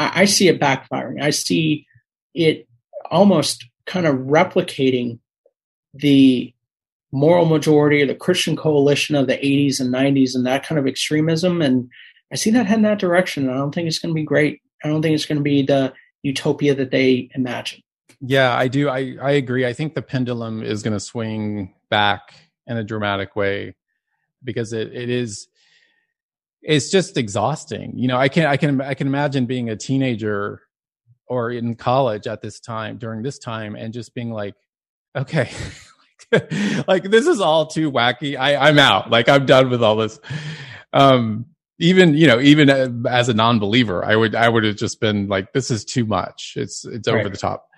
[0.00, 1.22] I, I see it backfiring.
[1.22, 1.86] I see
[2.34, 2.65] it
[3.10, 5.18] almost kind of replicating
[5.94, 6.52] the
[7.12, 10.86] moral majority or the Christian coalition of the 80s and 90s and that kind of
[10.86, 11.62] extremism.
[11.62, 11.88] And
[12.32, 13.48] I see that head in that direction.
[13.48, 14.60] I don't think it's going to be great.
[14.84, 15.92] I don't think it's going to be the
[16.22, 17.82] utopia that they imagine.
[18.20, 18.88] Yeah, I do.
[18.88, 19.66] I, I agree.
[19.66, 22.34] I think the pendulum is going to swing back
[22.66, 23.76] in a dramatic way
[24.42, 25.48] because it, it is
[26.62, 27.92] it's just exhausting.
[27.96, 30.62] You know, I can I can I can imagine being a teenager
[31.28, 34.54] or in college at this time during this time and just being like
[35.16, 35.50] okay
[36.88, 38.38] like this is all too wacky.
[38.38, 39.10] I i'm out.
[39.10, 40.18] Like i'm done with all this.
[40.92, 41.46] Um
[41.78, 42.70] even you know even
[43.06, 46.54] as a non-believer i would i would have just been like this is too much.
[46.56, 47.20] It's it's right.
[47.20, 47.68] over the top.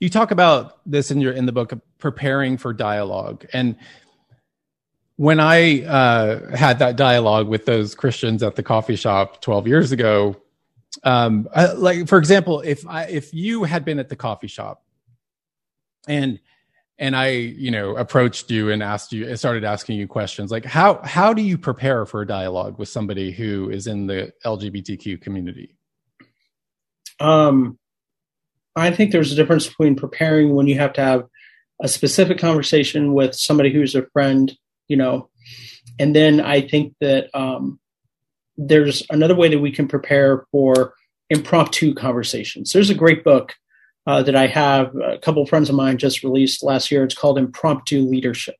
[0.00, 3.76] You talk about this in your in the book preparing for dialogue and
[5.16, 9.92] when i uh, had that dialogue with those christians at the coffee shop 12 years
[9.92, 10.41] ago
[11.04, 14.84] um I, like for example if i if you had been at the coffee shop
[16.06, 16.38] and
[16.98, 21.00] and i you know approached you and asked you started asking you questions like how
[21.02, 25.74] how do you prepare for a dialogue with somebody who is in the lgbtq community?
[27.20, 27.78] Um
[28.76, 31.24] i think there's a difference between preparing when you have to have
[31.80, 34.52] a specific conversation with somebody who's a friend
[34.88, 35.28] you know
[35.98, 37.80] and then i think that um
[38.56, 40.94] there's another way that we can prepare for
[41.30, 42.72] impromptu conversations.
[42.72, 43.54] There's a great book
[44.06, 47.04] uh, that I have a couple of friends of mine just released last year.
[47.04, 48.56] It's called Impromptu Leadership.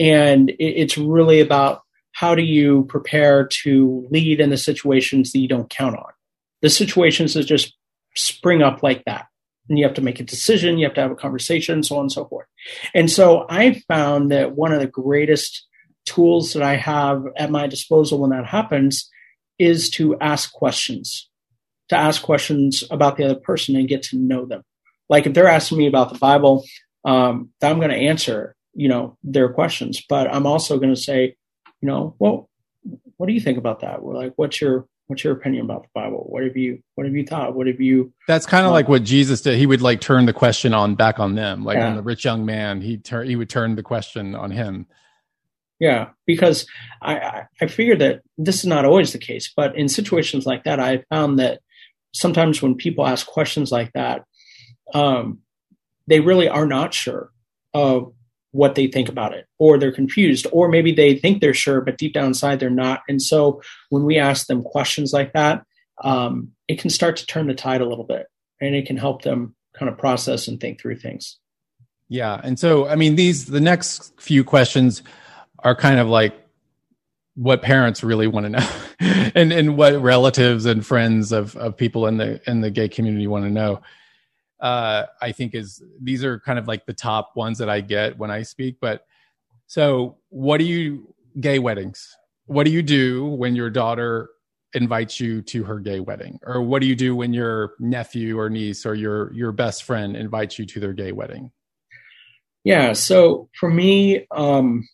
[0.00, 5.48] And it's really about how do you prepare to lead in the situations that you
[5.48, 6.12] don't count on.
[6.62, 7.74] The situations that just
[8.14, 9.26] spring up like that.
[9.68, 12.02] And you have to make a decision, you have to have a conversation, so on
[12.02, 12.46] and so forth.
[12.94, 15.66] And so I found that one of the greatest
[16.06, 19.10] tools that I have at my disposal when that happens
[19.58, 21.28] is to ask questions,
[21.88, 24.62] to ask questions about the other person and get to know them.
[25.08, 26.64] Like if they're asking me about the Bible,
[27.04, 31.36] um, I'm going to answer, you know, their questions, but I'm also going to say,
[31.80, 32.48] you know, well,
[33.16, 34.02] what do you think about that?
[34.02, 36.26] We're like, what's your what's your opinion about the Bible?
[36.28, 37.54] What have you what have you thought?
[37.54, 38.12] What have you?
[38.28, 39.58] That's kind of uh, like what Jesus did.
[39.58, 41.88] He would like turn the question on back on them, like yeah.
[41.88, 42.80] on the rich young man.
[42.80, 44.86] He turn he would turn the question on him.
[45.80, 46.66] Yeah, because
[47.00, 50.80] I, I figure that this is not always the case, but in situations like that,
[50.80, 51.60] I found that
[52.12, 54.24] sometimes when people ask questions like that,
[54.92, 55.38] um,
[56.08, 57.30] they really are not sure
[57.74, 58.12] of
[58.50, 61.98] what they think about it, or they're confused, or maybe they think they're sure, but
[61.98, 63.02] deep down inside they're not.
[63.08, 65.62] And so when we ask them questions like that,
[66.02, 68.26] um, it can start to turn the tide a little bit,
[68.60, 71.38] and it can help them kind of process and think through things.
[72.08, 75.02] Yeah, and so I mean, these the next few questions
[75.60, 76.34] are kind of like
[77.34, 78.68] what parents really want to know
[79.34, 83.26] and and what relatives and friends of of people in the in the gay community
[83.26, 83.80] want to know.
[84.60, 88.18] Uh i think is these are kind of like the top ones that i get
[88.18, 89.06] when i speak but
[89.68, 92.16] so what do you gay weddings
[92.46, 94.30] what do you do when your daughter
[94.74, 96.38] invites you to her gay wedding?
[96.44, 100.16] Or what do you do when your nephew or niece or your your best friend
[100.16, 101.52] invites you to their gay wedding?
[102.64, 104.86] Yeah so for me um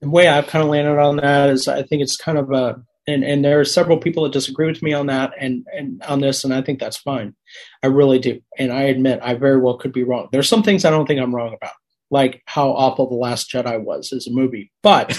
[0.00, 2.80] the way I've kind of landed on that is I think it's kind of a
[3.06, 6.20] and and there are several people that disagree with me on that and and on
[6.20, 7.34] this and I think that's fine.
[7.82, 8.40] I really do.
[8.58, 10.28] And I admit I very well could be wrong.
[10.30, 11.74] There's some things I don't think I'm wrong about.
[12.10, 14.70] Like how awful The Last Jedi was as a movie.
[14.82, 15.18] But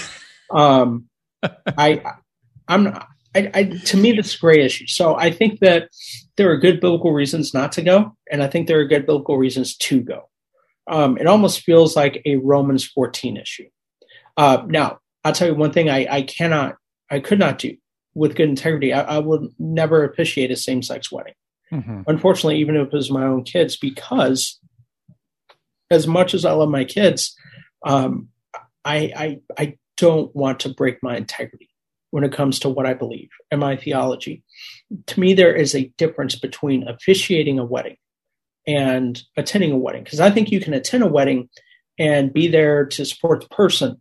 [0.50, 1.08] um
[1.42, 2.02] I
[2.68, 4.86] I'm not I, I, to me, this is a great issue.
[4.88, 5.88] So I think that
[6.36, 9.38] there are good biblical reasons not to go, and I think there are good biblical
[9.38, 10.28] reasons to go.
[10.88, 13.68] Um, it almost feels like a Romans 14 issue.
[14.40, 16.76] Uh, now, I'll tell you one thing I, I cannot,
[17.10, 17.76] I could not do
[18.14, 18.90] with good integrity.
[18.90, 21.34] I, I would never officiate a same sex wedding.
[21.70, 22.04] Mm-hmm.
[22.06, 24.58] Unfortunately, even if it was my own kids, because
[25.90, 27.36] as much as I love my kids,
[27.84, 28.28] um,
[28.82, 31.68] I, I I don't want to break my integrity
[32.10, 34.42] when it comes to what I believe and my theology.
[35.08, 37.96] To me, there is a difference between officiating a wedding
[38.66, 41.50] and attending a wedding because I think you can attend a wedding
[41.98, 44.00] and be there to support the person,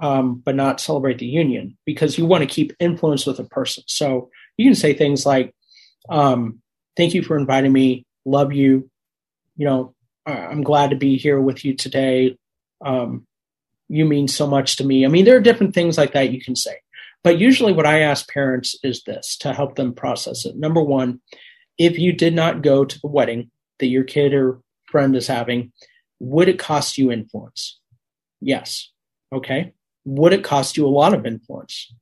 [0.00, 3.84] um, but not celebrate the union because you want to keep influence with a person.
[3.86, 5.54] So you can say things like,
[6.08, 6.60] um,
[6.96, 8.04] "Thank you for inviting me.
[8.24, 8.90] Love you.
[9.56, 9.94] You know,
[10.26, 12.36] I'm glad to be here with you today.
[12.84, 13.26] Um,
[13.88, 16.40] you mean so much to me." I mean, there are different things like that you
[16.40, 16.76] can say.
[17.22, 20.56] But usually, what I ask parents is this to help them process it.
[20.56, 21.20] Number one,
[21.78, 25.72] if you did not go to the wedding that your kid or friend is having,
[26.20, 27.80] would it cost you influence?
[28.40, 28.90] Yes.
[29.32, 29.72] Okay.
[30.04, 31.92] Would it cost you a lot of influence?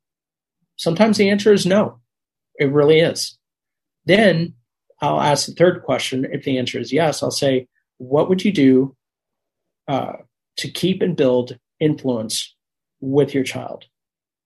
[0.77, 2.01] Sometimes the answer is no.
[2.59, 3.39] It really is.
[4.05, 4.55] Then
[5.01, 6.27] I'll ask the third question.
[6.31, 8.97] If the answer is yes, I'll say, what would you do
[9.89, 10.15] uh,
[10.57, 12.55] to keep and build influence
[13.01, 13.87] with your child?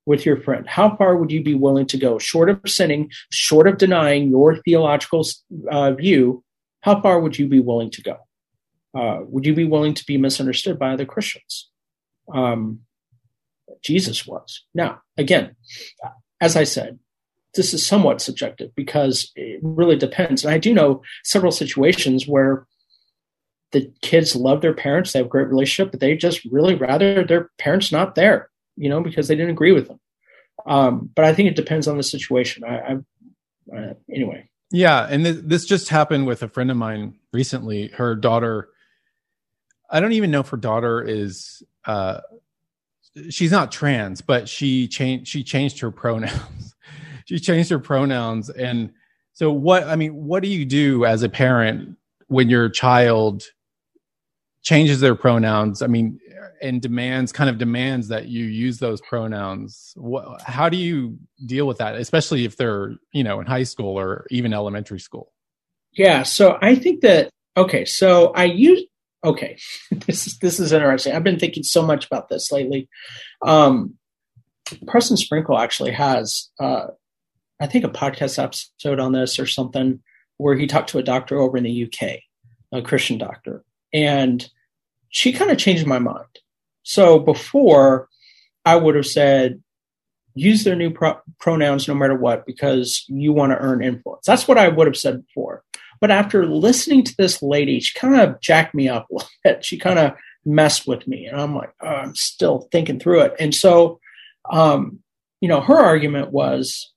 [0.07, 0.67] with your friend?
[0.67, 4.57] How far would you be willing to go, short of sinning, short of denying your
[4.63, 5.27] theological
[5.71, 6.45] uh, view?
[6.81, 8.17] How far would you be willing to go?
[8.97, 11.69] Uh, would you be willing to be misunderstood by other Christians?
[12.33, 12.81] Um,
[13.83, 14.65] Jesus was.
[14.75, 15.57] Now, again,
[16.41, 16.99] as I said,
[17.55, 20.45] this is somewhat subjective because it really depends.
[20.45, 22.67] And I do know several situations where
[23.73, 27.25] the kids love their parents, they have a great relationship, but they just really rather
[27.25, 29.99] their parents not there you know, because they didn't agree with them.
[30.67, 32.65] Um, but I think it depends on the situation.
[32.65, 34.49] I, I uh, anyway.
[34.71, 37.89] Yeah, and th- this just happened with a friend of mine recently.
[37.89, 38.69] Her daughter,
[39.91, 41.63] I don't even know if her daughter is.
[41.85, 42.21] Uh,
[43.31, 45.29] she's not trans, but she changed.
[45.29, 46.75] She changed her pronouns.
[47.27, 48.93] she changed her pronouns, and
[49.33, 49.85] so what?
[49.85, 51.97] I mean, what do you do as a parent
[52.29, 53.45] when your child
[54.63, 55.83] changes their pronouns?
[55.83, 56.21] I mean,
[56.63, 61.67] and demands kind of demands that you use those pronouns what, how do you deal
[61.67, 65.33] with that especially if they're you know in high school or even elementary school
[65.93, 68.83] yeah so i think that okay so i use
[69.27, 69.59] okay
[69.91, 72.89] this is this is interesting i've been thinking so much about this lately
[73.43, 73.95] um
[74.87, 76.87] preston sprinkle actually has uh
[77.61, 80.01] i think a podcast episode on this or something
[80.39, 82.19] where he talked to a doctor over in the uk
[82.73, 83.63] a christian doctor
[83.93, 84.49] and
[85.09, 86.25] she kind of changed my mind
[86.87, 88.09] so before,
[88.65, 89.61] I would have said,
[90.35, 94.25] use their new pro- pronouns no matter what because you want to earn influence.
[94.25, 95.65] That's what I would have said before.
[96.01, 99.65] But after listening to this lady, she kind of jacked me up a little bit.
[99.65, 101.27] She kind of messed with me.
[101.27, 103.35] And I'm like, oh, I'm still thinking through it.
[103.39, 104.01] And so,
[104.51, 105.01] um,
[105.41, 106.93] you know, her argument was,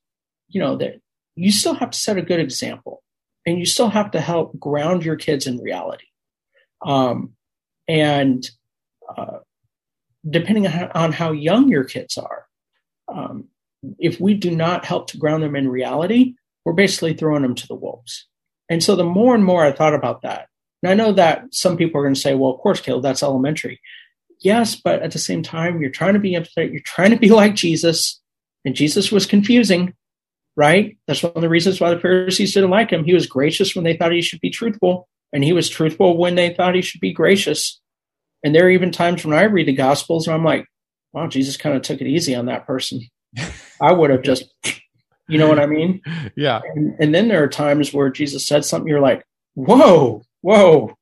[0.48, 1.00] you know, that
[1.34, 3.02] you still have to set a good example
[3.46, 6.06] and you still have to help ground your kids in reality.
[6.84, 7.32] Um,
[7.88, 8.48] and,
[9.16, 9.38] uh,
[10.28, 12.46] depending on how, young your kids are,
[13.08, 13.48] um,
[13.98, 16.34] if we do not help to ground them in reality,
[16.64, 18.28] we're basically throwing them to the wolves.
[18.70, 20.46] And so the more and more I thought about that,
[20.82, 23.22] and I know that some people are going to say, well, of course, Caleb, that's
[23.22, 23.80] elementary.
[24.40, 27.28] Yes, but at the same time, you're trying to be empathetic, you're trying to be
[27.30, 28.18] like Jesus,
[28.64, 29.92] and Jesus was confusing,
[30.56, 30.96] right?
[31.06, 33.04] That's one of the reasons why the Pharisees didn't like him.
[33.04, 36.36] He was gracious when they thought he should be truthful, and he was truthful when
[36.36, 37.80] they thought he should be gracious.
[38.42, 40.66] And there are even times when I read the Gospels and I'm like,
[41.12, 43.02] wow, Jesus kind of took it easy on that person.
[43.82, 44.44] I would have just,
[45.30, 46.02] you know what I mean?
[46.36, 46.60] Yeah.
[46.74, 49.24] And, and, then there are times where Jesus said something, you're like,
[49.54, 50.96] whoa, whoa.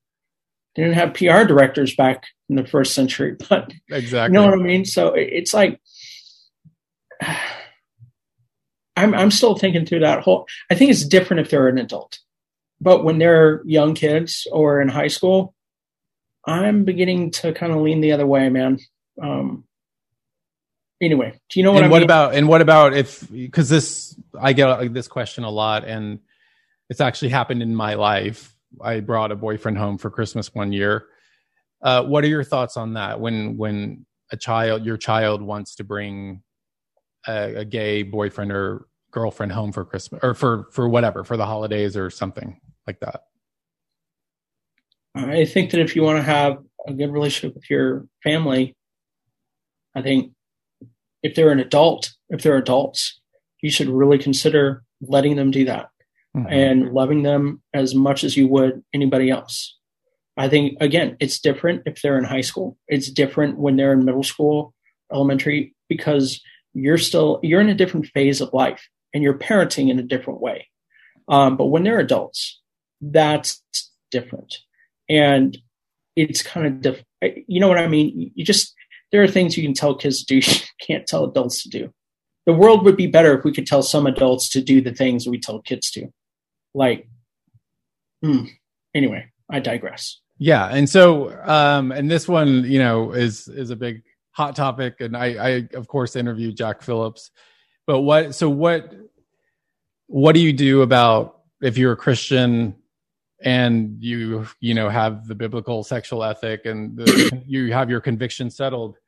[0.75, 4.35] They didn't have PR directors back in the first century, but exactly.
[4.35, 4.85] You know what I mean?
[4.85, 5.81] So it's like,
[8.97, 12.19] I'm, I'm still thinking through that whole, I think it's different if they're an adult,
[12.81, 15.55] but when they're young kids or in high school,
[16.45, 18.79] I'm beginning to kind of lean the other way, man.
[19.23, 19.68] Um,
[21.01, 22.05] anyway, do you know what and I what mean?
[22.05, 26.21] about and what about if because this I get this question a lot, and
[26.89, 28.55] it's actually happened in my life.
[28.81, 31.07] I brought a boyfriend home for Christmas one year.
[31.81, 33.21] Uh, what are your thoughts on that?
[33.21, 36.43] When when a child, your child, wants to bring
[37.27, 41.47] a, a gay boyfriend or girlfriend home for Christmas or for for whatever for the
[41.47, 43.23] holidays or something like that.
[45.15, 48.77] I think that if you want to have a good relationship with your family,
[49.95, 50.33] I think
[51.23, 53.21] if they're an adult, if they're adults,
[53.61, 55.89] you should really consider letting them do that
[56.37, 56.53] mm-hmm.
[56.53, 59.77] and loving them as much as you would anybody else.
[60.37, 62.77] I think again, it's different if they're in high school.
[62.87, 64.73] It's different when they're in middle school,
[65.13, 66.41] elementary, because
[66.75, 70.41] you're still you're in a different phase of life and you're parenting in a different
[70.41, 70.69] way.
[71.29, 72.61] Um, but when they're adults,
[73.01, 73.63] that's
[74.11, 74.59] different.
[75.09, 75.59] And
[76.15, 77.05] it's kind of diff-
[77.47, 78.31] you know what I mean.
[78.35, 78.75] You just
[79.13, 81.93] there are things you can tell kids to do, you can't tell adults to do.
[82.47, 85.27] The world would be better if we could tell some adults to do the things
[85.27, 86.09] we tell kids to.
[86.75, 87.09] Like,
[88.23, 88.45] hmm.
[88.95, 90.21] Anyway, I digress.
[90.39, 94.03] Yeah, and so um, and this one, you know, is is a big
[94.33, 97.31] hot topic, and I, I of course interviewed Jack Phillips.
[97.87, 98.35] But what?
[98.35, 98.95] So what?
[100.07, 102.77] What do you do about if you're a Christian
[103.41, 108.51] and you you know have the biblical sexual ethic and the, you have your conviction
[108.51, 108.99] settled,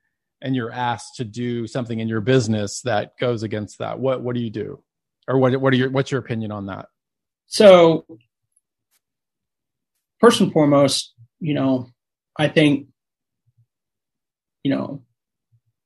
[0.41, 3.99] and you're asked to do something in your business that goes against that?
[3.99, 4.83] What what do you do,
[5.29, 6.87] or what what are your what's your opinion on that?
[7.47, 8.07] So
[10.21, 11.89] first and foremost, you know,
[12.37, 12.87] I think,
[14.63, 15.03] you know,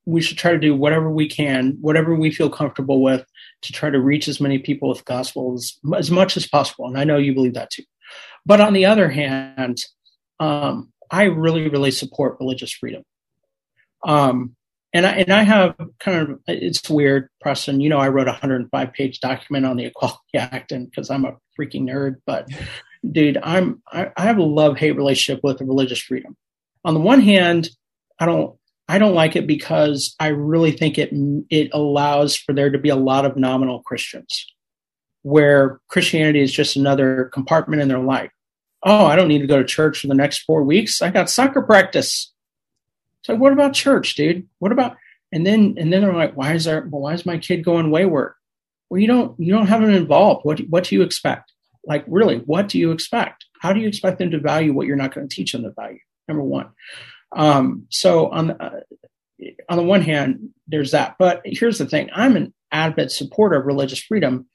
[0.06, 3.24] we should try to do whatever we can, whatever we feel comfortable with,
[3.62, 6.86] to try to reach as many people with the gospel as, as much as possible.
[6.86, 7.84] And I know you believe that too.
[8.46, 9.78] But on the other hand,
[10.40, 13.02] um, I really, really support religious freedom.
[14.04, 14.56] Um,
[14.92, 17.80] and I and I have kind of it's weird, Preston.
[17.80, 21.24] You know, I wrote a 105 page document on the Equality Act, and because I'm
[21.24, 22.48] a freaking nerd, but
[23.10, 26.36] dude, I'm I, I have a love hate relationship with religious freedom.
[26.84, 27.70] On the one hand,
[28.20, 28.56] I don't
[28.88, 31.10] I don't like it because I really think it
[31.50, 34.46] it allows for there to be a lot of nominal Christians,
[35.22, 38.30] where Christianity is just another compartment in their life.
[38.84, 41.00] Oh, I don't need to go to church for the next four weeks.
[41.00, 42.32] I got soccer practice.
[43.22, 44.46] So what about church, dude?
[44.58, 44.96] What about
[45.32, 47.90] and then and then they're like, why is there well, why is my kid going
[47.90, 48.34] wayward?
[48.90, 50.44] Well, you don't you don't have them involved.
[50.44, 51.50] What what do you expect?
[51.86, 54.96] like really what do you expect how do you expect them to value what you're
[54.96, 56.70] not going to teach them to value number one
[57.36, 58.80] um, so on the, uh,
[59.68, 63.66] on the one hand there's that but here's the thing i'm an avid supporter of
[63.66, 64.46] religious freedom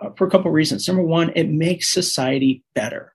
[0.00, 3.14] uh, for a couple of reasons number one it makes society better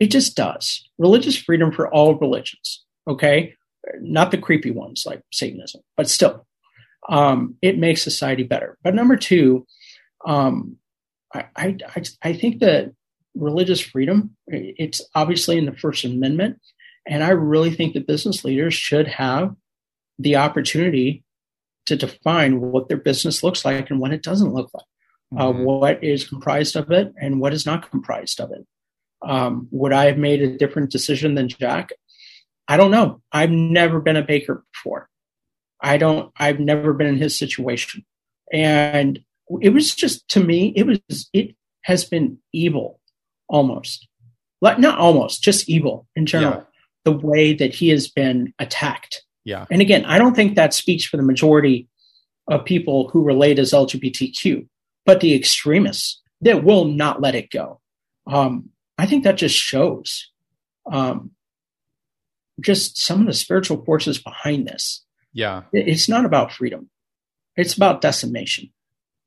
[0.00, 3.54] it just does religious freedom for all religions okay
[4.00, 6.46] not the creepy ones like satanism but still
[7.08, 9.66] um, it makes society better but number two
[10.26, 10.76] um,
[11.34, 12.92] I, I, I think that
[13.34, 16.60] religious freedom, it's obviously in the First Amendment.
[17.06, 19.54] And I really think that business leaders should have
[20.18, 21.24] the opportunity
[21.86, 24.84] to define what their business looks like and what it doesn't look like,
[25.36, 25.60] uh, mm-hmm.
[25.60, 28.66] uh, what is comprised of it and what is not comprised of it.
[29.22, 31.90] Um, would I have made a different decision than Jack?
[32.68, 33.20] I don't know.
[33.32, 35.08] I've never been a baker before.
[35.82, 38.04] I don't, I've never been in his situation.
[38.52, 39.20] And
[39.60, 43.00] it was just to me it was it has been evil
[43.48, 44.06] almost
[44.60, 46.64] like not almost just evil in general yeah.
[47.04, 51.04] the way that he has been attacked yeah and again i don't think that speaks
[51.04, 51.88] for the majority
[52.48, 54.66] of people who relate as lgbtq
[55.04, 57.80] but the extremists that will not let it go
[58.26, 58.68] um,
[59.00, 60.30] i think that just shows
[60.90, 61.30] um,
[62.60, 66.90] just some of the spiritual forces behind this yeah it's not about freedom
[67.56, 68.70] it's about decimation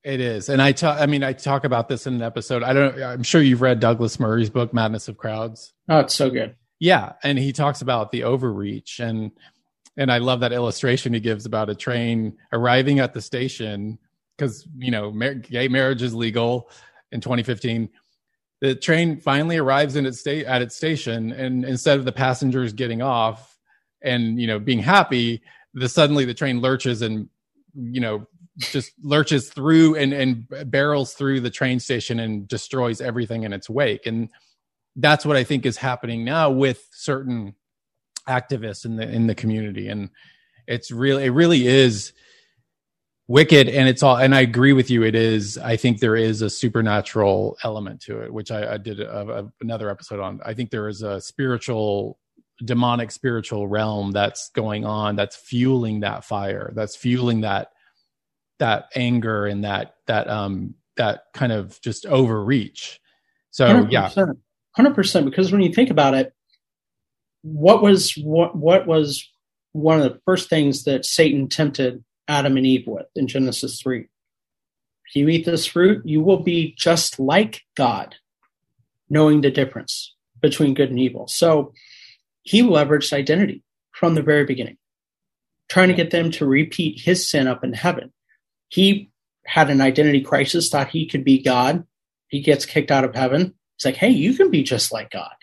[0.04, 1.00] it is, and I talk.
[1.00, 2.62] I mean, I talk about this in an episode.
[2.62, 3.02] I don't.
[3.02, 5.74] I'm sure you've read Douglas Murray's book, Madness of Crowds.
[5.88, 6.56] Oh, it's so good.
[6.78, 9.32] Yeah, and he talks about the overreach, and
[9.96, 13.98] and I love that illustration he gives about a train arriving at the station
[14.38, 16.70] because you know mar- gay marriage is legal
[17.14, 17.88] in 2015.
[18.64, 22.72] The train finally arrives in its state at its station, and instead of the passengers
[22.72, 23.60] getting off
[24.02, 25.42] and you know being happy,
[25.74, 27.28] the suddenly the train lurches and
[27.76, 28.26] you know
[28.60, 33.70] just lurches through and, and barrels through the train station and destroys everything in its
[33.70, 34.06] wake.
[34.06, 34.30] And
[34.96, 37.56] that's what I think is happening now with certain
[38.30, 39.90] activists in the in the community.
[39.90, 40.10] And
[40.68, 42.14] it's really it really is
[43.28, 46.42] wicked and it's all and i agree with you it is i think there is
[46.42, 50.54] a supernatural element to it which i, I did a, a, another episode on i
[50.54, 52.20] think there is a spiritual
[52.66, 57.70] demonic spiritual realm that's going on that's fueling that fire that's fueling that
[58.60, 63.00] that anger and that that um that kind of just overreach.
[63.52, 64.10] So 100%, yeah,
[64.76, 65.26] hundred percent.
[65.26, 66.34] Because when you think about it,
[67.42, 69.30] what was what what was
[69.74, 74.08] one of the first things that Satan tempted Adam and Eve with in Genesis three?
[75.08, 78.16] If you eat this fruit, you will be just like God,
[79.10, 81.28] knowing the difference between good and evil.
[81.28, 81.74] So
[82.42, 84.78] he leveraged identity from the very beginning,
[85.70, 88.12] trying to get them to repeat his sin up in heaven
[88.74, 89.12] he
[89.46, 91.86] had an identity crisis, thought he could be God.
[92.28, 93.54] He gets kicked out of heaven.
[93.78, 95.36] He's like, hey, you can be just like God.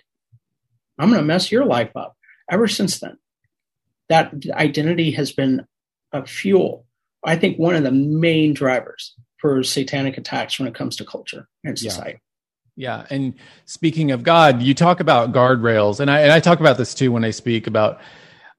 [0.98, 2.16] I'm going to mess your life up.
[2.50, 3.18] Ever since then,
[4.08, 5.64] that identity has been
[6.12, 6.86] a fuel.
[7.24, 11.48] I think one of the main drivers for satanic attacks when it comes to culture
[11.64, 12.20] and society.
[12.76, 13.34] Yeah, and
[13.66, 17.12] speaking of God, you talk about guardrails, and I and I talk about this too
[17.12, 18.00] when I speak about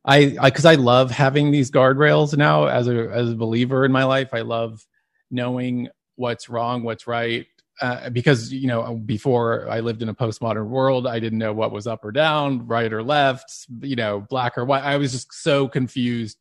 [0.06, 3.92] I because I, I, love having these guardrails now as a as a believer in
[3.92, 4.30] my life.
[4.34, 4.86] I love
[5.30, 7.48] knowing what's wrong, what's right,
[7.82, 11.72] uh, because you know before I lived in a postmodern world, I didn't know what
[11.72, 14.84] was up or down, right or left, you know, black or white.
[14.84, 16.38] I was just so confused.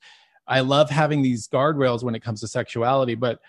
[0.51, 3.40] I love having these guardrails when it comes to sexuality, but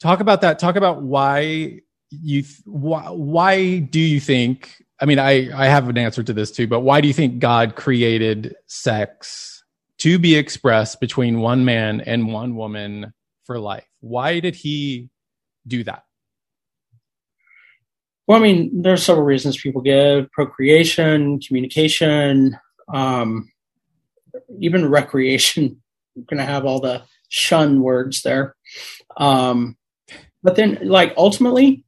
[0.00, 0.58] talk about that.
[0.58, 1.80] Talk about why
[2.12, 6.50] you why, why do you think i mean i i have an answer to this
[6.50, 9.64] too but why do you think god created sex
[9.98, 13.12] to be expressed between one man and one woman
[13.44, 13.86] for life?
[14.00, 15.10] Why did he
[15.66, 16.04] do that?
[18.26, 20.30] Well i mean there's several reasons people give.
[20.32, 22.58] Procreation communication
[22.92, 23.48] um,
[24.60, 25.80] even recreation
[26.16, 28.54] i'm going to have all the shun words there
[29.16, 29.76] um,
[30.42, 31.84] but then like ultimately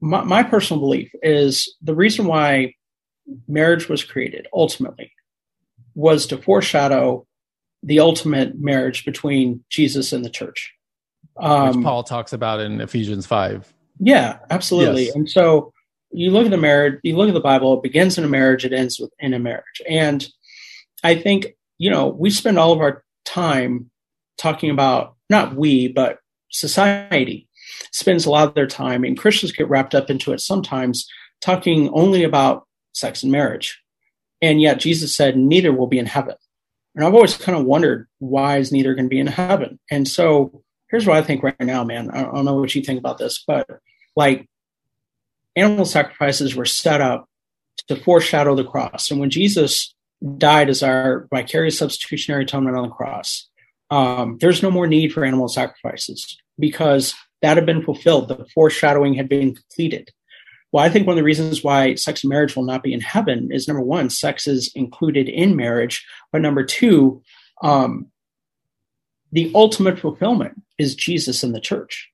[0.00, 2.74] my, my personal belief is the reason why
[3.48, 5.12] marriage was created ultimately
[5.94, 7.26] was to foreshadow
[7.82, 10.72] the ultimate marriage between Jesus and the church.
[11.36, 13.72] Um, Which Paul talks about in Ephesians 5.
[13.98, 15.06] Yeah, absolutely.
[15.06, 15.14] Yes.
[15.14, 15.72] And so
[16.10, 18.64] you look at the marriage, you look at the Bible, it begins in a marriage,
[18.64, 19.82] it ends with, in a marriage.
[19.88, 20.26] And
[21.02, 23.90] I think, you know, we spend all of our time
[24.38, 26.18] talking about, not we, but
[26.50, 27.48] society
[27.92, 31.08] spends a lot of their time, and Christians get wrapped up into it sometimes,
[31.40, 33.80] talking only about sex and marriage.
[34.40, 36.34] And yet Jesus said, neither will be in heaven.
[36.94, 39.78] And I've always kind of wondered why is neither going to be in heaven?
[39.90, 42.10] And so here's what I think right now, man.
[42.10, 43.66] I don't know what you think about this, but
[44.14, 44.48] like
[45.56, 47.28] animal sacrifices were set up
[47.88, 49.10] to foreshadow the cross.
[49.10, 49.94] And when Jesus
[50.38, 53.48] died as our vicarious substitutionary atonement on the cross,
[53.90, 58.28] um, there's no more need for animal sacrifices because that had been fulfilled.
[58.28, 60.10] The foreshadowing had been completed.
[60.70, 63.00] Well, I think one of the reasons why sex and marriage will not be in
[63.00, 67.22] heaven is number one, sex is included in marriage, but number two,
[67.62, 68.06] um,
[69.32, 72.10] the ultimate fulfillment is Jesus and the church.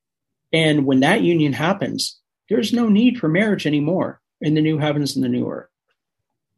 [0.52, 5.14] And when that union happens, there's no need for marriage anymore in the new heavens
[5.14, 5.68] and the new earth.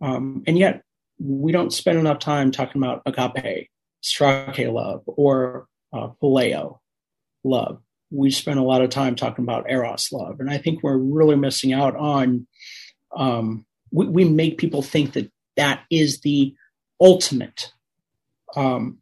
[0.00, 0.82] Um, and yet,
[1.20, 3.68] we don't spend enough time talking about agape,
[4.02, 6.78] storge love, or uh, phileo
[7.44, 10.96] love we spend a lot of time talking about eros love, and I think we're
[10.96, 12.46] really missing out on.
[13.16, 16.54] Um, we, we, make people think that that is the
[17.00, 17.72] ultimate
[18.56, 18.98] um,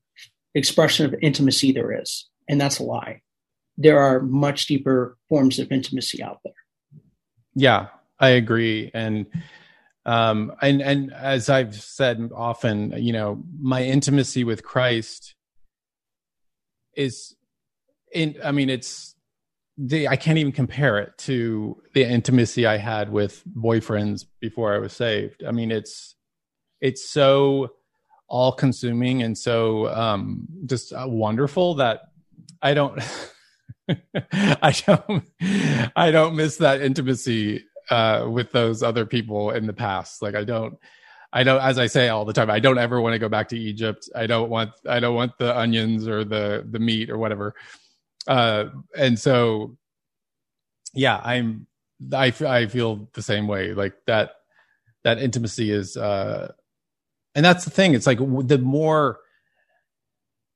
[0.55, 3.23] expression of intimacy there is, and that's a lie.
[3.77, 6.55] There are much deeper forms of intimacy out there.
[7.55, 7.89] Yeah,
[8.19, 9.27] I agree, and
[10.09, 15.35] um, and and as I've said often, you know, my intimacy with Christ
[16.99, 17.37] is
[18.13, 19.15] in i mean it's
[19.77, 24.79] the i can't even compare it to the intimacy i had with boyfriends before i
[24.79, 25.45] was saved.
[25.45, 26.17] I mean it's
[26.81, 27.71] it's so
[28.29, 32.01] all consuming and so um just uh, wonderful that
[32.61, 33.01] i don't
[34.33, 35.25] i don't
[35.97, 40.23] i don't miss that intimacy uh with those other people in the past.
[40.23, 40.77] Like i don't
[41.31, 43.51] I don't, as I say all the time, I don't ever want to go back
[43.51, 44.09] to Egypt.
[44.17, 47.55] I don't want, I don't want the onions or the the meat or whatever.
[48.27, 48.67] Uh,
[48.97, 49.77] and so
[50.95, 51.67] yeah i'm
[52.13, 53.75] i i feel the same way.
[53.75, 54.33] Like that
[55.05, 56.53] that intimacy is uh
[57.35, 57.95] and that's the thing.
[57.95, 59.21] It's like the more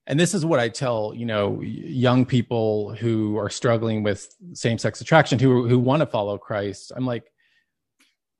[0.06, 5.00] and this is what i tell you know young people who are struggling with same-sex
[5.00, 6.92] attraction who who want to follow christ.
[6.94, 7.24] I'm like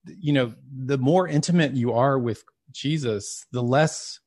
[0.05, 0.53] you know
[0.85, 2.43] the more intimate you are with
[2.73, 4.19] jesus the less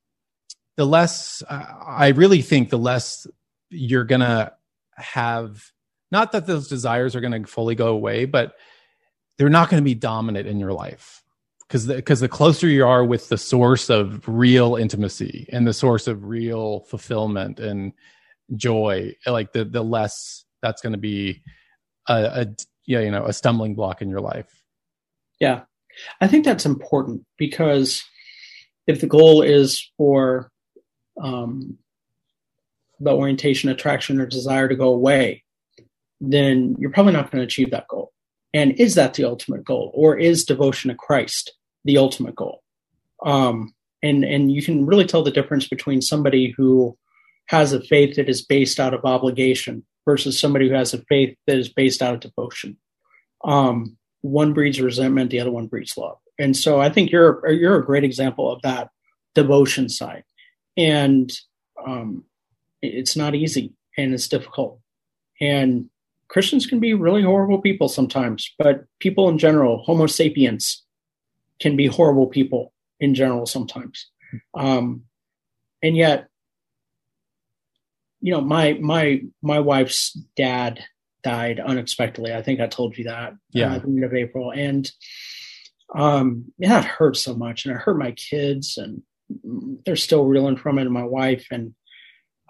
[0.78, 3.28] the less i really think the less
[3.70, 4.54] you're gonna
[4.96, 5.72] have
[6.12, 8.54] not that those desires are going to fully go away, but
[9.38, 11.22] they're not going to be dominant in your life
[11.68, 15.74] because because the, the, closer you are with the source of real intimacy and the
[15.74, 17.94] source of real fulfillment and
[18.56, 21.42] joy, like the the less that's going to be
[22.08, 22.48] a, a
[22.86, 24.62] yeah you know a stumbling block in your life.
[25.40, 25.62] Yeah,
[26.22, 28.04] I think that's important because
[28.88, 30.52] if the goal is for
[31.22, 31.78] um,
[33.00, 35.44] the orientation, attraction, or desire to go away,
[36.22, 38.12] then you're probably not going to achieve that goal.
[38.56, 41.52] And is that the ultimate goal, or is devotion to Christ
[41.84, 42.64] the ultimate goal?
[43.22, 46.98] Um, and and you can really tell the difference between somebody who
[47.48, 51.38] has a faith that is based out of obligation versus somebody who has a faith
[51.48, 52.78] that is based out of devotion.
[53.44, 56.18] Um, one breeds resentment, the other one breeds love.
[56.40, 58.90] And so I think you're you're a great example of that
[59.34, 60.24] devotion side.
[60.78, 61.30] And
[61.86, 62.24] um,
[62.82, 64.80] it's not easy and it's difficult.
[65.42, 65.90] And
[66.28, 70.84] Christians can be really horrible people sometimes, but people in general, Homo sapiens,
[71.60, 74.10] can be horrible people in general sometimes.
[74.54, 75.04] Um,
[75.84, 76.28] and yet,
[78.22, 80.84] you know, my my my wife's dad
[81.24, 82.34] died unexpectedly.
[82.34, 83.34] I think I told you that.
[83.52, 83.72] Yeah.
[83.72, 84.92] Uh, at the end of April, and
[85.94, 89.04] um, yeah, it hurt so much, and it hurt my kids, and
[89.86, 91.48] they're still reeling from it, and my wife.
[91.52, 91.76] And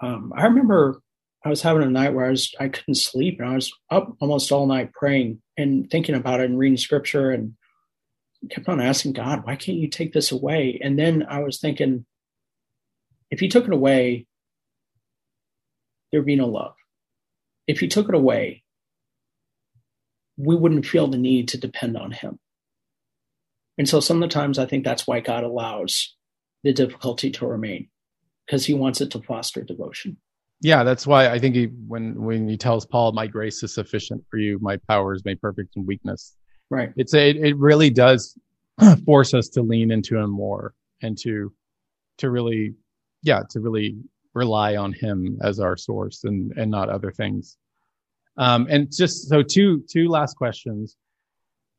[0.00, 1.02] um, I remember
[1.44, 4.16] I was having a night where I was I couldn't sleep, and I was up
[4.20, 7.54] almost all night praying and thinking about it and reading scripture, and
[8.50, 10.80] kept on asking God, why can't you take this away?
[10.82, 12.04] And then I was thinking,
[13.30, 14.26] if you took it away,
[16.10, 16.74] there'd be no love.
[17.66, 18.62] If you took it away,
[20.36, 22.38] we wouldn't feel the need to depend on Him.
[23.78, 26.14] And so sometimes I think that's why God allows
[26.62, 27.88] the difficulty to remain,
[28.46, 30.18] because He wants it to foster devotion.
[30.60, 34.24] Yeah, that's why I think he, when when he tells Paul, "My grace is sufficient
[34.30, 36.34] for you; my power is made perfect in weakness."
[36.70, 36.92] Right.
[36.96, 38.36] It's a, it, really does
[39.04, 41.52] force us to lean into him more and to
[42.18, 42.74] to really,
[43.22, 43.98] yeah, to really
[44.34, 47.56] rely on him as our source and and not other things.
[48.38, 50.96] Um, and just so two two last questions.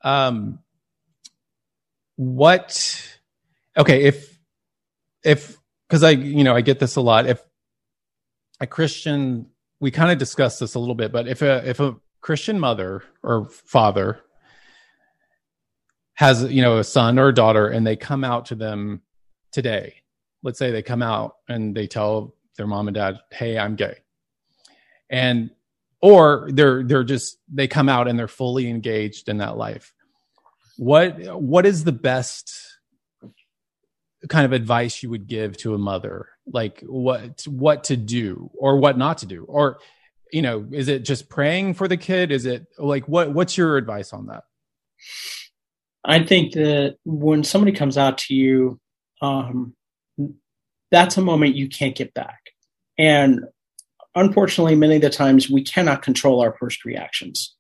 [0.04, 0.60] Um,
[2.16, 3.20] what?
[3.76, 4.40] Okay, if
[5.24, 5.58] if
[5.88, 7.26] because I you know I get this a lot.
[7.28, 7.42] If
[8.60, 9.48] a Christian,
[9.80, 13.04] we kind of discussed this a little bit, but if a if a Christian mother
[13.24, 14.20] or father
[16.16, 19.02] has you know a son or a daughter and they come out to them
[19.52, 19.96] today,
[20.44, 23.98] let's say they come out and they tell their mom and dad, "Hey, I'm gay,"
[25.10, 25.52] and
[26.02, 29.94] or they're they're just they come out and they're fully engaged in that life.
[30.78, 32.54] What what is the best
[34.30, 38.78] kind of advice you would give to a mother like what what to do or
[38.78, 39.46] what not to do?
[39.46, 39.80] Or
[40.32, 42.32] you know is it just praying for the kid?
[42.32, 44.44] Is it like what what's your advice on that?
[46.04, 48.80] I think that when somebody comes out to you
[49.22, 49.74] um
[50.90, 52.40] that's a moment you can't get back.
[52.98, 53.42] And
[54.16, 57.56] unfortunately many of the times we cannot control our first reactions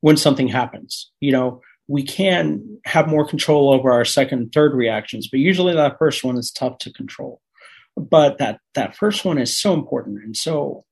[0.00, 1.10] when something happens.
[1.20, 5.98] You know we can have more control over our second third reactions but usually that
[5.98, 7.40] first one is tough to control
[7.96, 10.22] but that that first one is so important.
[10.22, 10.84] And so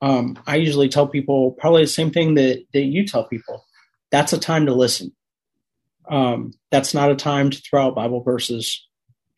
[0.00, 3.64] um, i usually tell people probably the same thing that, that you tell people.
[4.10, 5.12] That's a time to listen.
[6.10, 8.86] Um, that's not a time to throw out bible verses.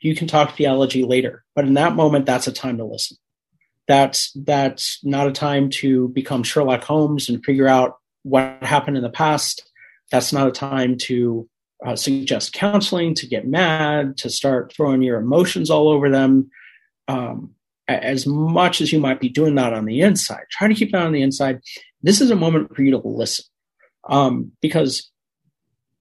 [0.01, 3.17] You can talk theology later but in that moment that's a time to listen.
[3.87, 9.03] That's that's not a time to become sherlock holmes and figure out what happened in
[9.03, 9.71] the past.
[10.11, 11.49] That's not a time to
[11.85, 16.51] uh, suggest counseling, to get mad, to start throwing your emotions all over them.
[17.09, 17.55] Um,
[17.87, 21.03] as much as you might be doing that on the inside, try to keep that
[21.03, 21.61] on the inside.
[22.03, 23.45] This is a moment for you to listen
[24.09, 25.11] um, because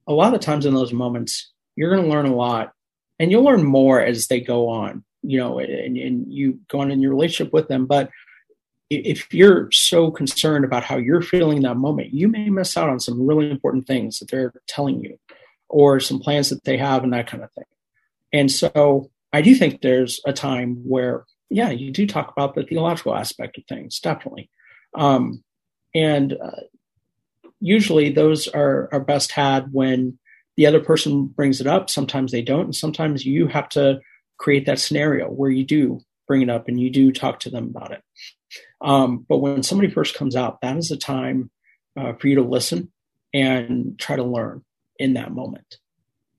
[0.08, 2.72] a lot of times in those moments, you're going to learn a lot
[3.20, 6.92] and you'll learn more as they go on, you know, and, and you go on
[6.92, 7.86] in your relationship with them.
[7.86, 8.10] But
[8.90, 12.90] if you're so concerned about how you're feeling in that moment, you may miss out
[12.90, 15.18] on some really important things that they're telling you
[15.70, 17.64] or some plans that they have and that kind of thing.
[18.32, 22.64] And so I do think there's a time where, yeah, you do talk about the
[22.64, 24.50] theological aspect of things, definitely.
[24.96, 25.44] Um,
[25.96, 26.62] and uh,
[27.60, 30.20] usually those are, are best had when
[30.56, 31.90] the other person brings it up.
[31.90, 32.66] Sometimes they don't.
[32.66, 34.00] And sometimes you have to
[34.38, 37.66] create that scenario where you do bring it up and you do talk to them
[37.66, 38.04] about it.
[38.82, 41.50] Um, but when somebody first comes out, that is a time
[41.98, 42.92] uh, for you to listen
[43.34, 44.64] and try to learn
[45.00, 45.78] in that moment.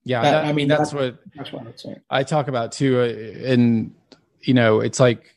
[0.05, 1.97] Yeah, that, that, I mean that's, that's, what that's what I'd say.
[2.11, 3.95] I talk about too, uh, and
[4.43, 5.37] you know, it's like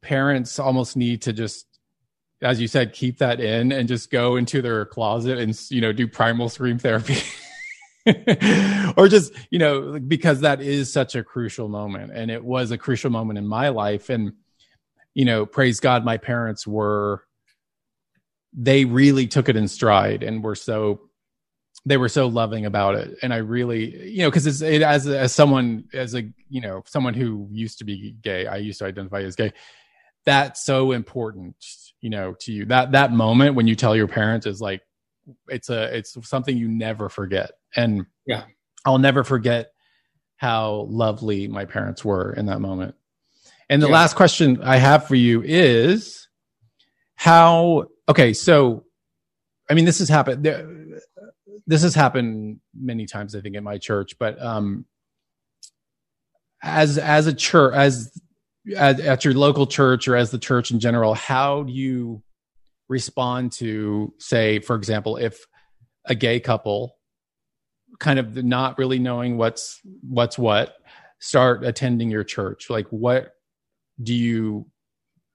[0.00, 1.66] parents almost need to just,
[2.40, 5.92] as you said, keep that in and just go into their closet and you know
[5.92, 7.16] do primal scream therapy.
[8.96, 12.76] or just you know because that is such a crucial moment and it was a
[12.76, 14.34] crucial moment in my life and
[15.14, 17.24] you know, praise God, my parents were,
[18.52, 21.08] they really took it in stride and were so,
[21.86, 23.18] they were so loving about it.
[23.22, 26.82] And I really, you know, cause it's, it, as, as someone, as a, you know,
[26.86, 29.52] someone who used to be gay, I used to identify as gay.
[30.24, 31.56] That's so important,
[32.00, 32.64] you know, to you.
[32.66, 34.80] That, that moment when you tell your parents is like,
[35.48, 37.52] it's a, it's something you never forget.
[37.76, 38.44] And yeah,
[38.86, 39.72] I'll never forget
[40.36, 42.94] how lovely my parents were in that moment.
[43.68, 43.94] And the yeah.
[43.94, 46.28] last question I have for you is
[47.14, 48.84] how, okay, so,
[49.70, 50.44] I mean, this has happened.
[51.66, 54.86] This has happened many times, I think, in my church, but, um,
[56.62, 58.12] as, as a church, as,
[58.76, 62.22] as at your local church or as the church in general, how do you
[62.88, 65.46] respond to, say, for example, if
[66.06, 66.96] a gay couple
[67.98, 70.76] kind of not really knowing what's what's what
[71.20, 72.68] start attending your church?
[72.70, 73.32] Like what
[74.02, 74.66] do you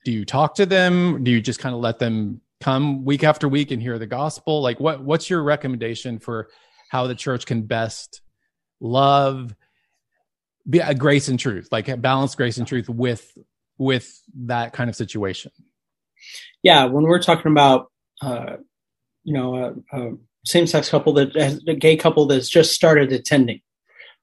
[0.06, 1.24] do you talk to them?
[1.24, 4.62] Do you just kind of let them come week after week and hear the gospel?
[4.62, 6.50] Like what what's your recommendation for
[6.90, 8.22] how the church can best
[8.80, 9.56] love
[10.70, 13.38] be a grace and truth like balance grace and truth with
[13.78, 15.52] with that kind of situation?
[16.64, 17.92] Yeah when we're talking about
[18.22, 18.58] uh
[19.24, 19.56] you know
[19.94, 20.12] a, a
[20.46, 23.62] same-sex couple that has a gay couple that's just started attending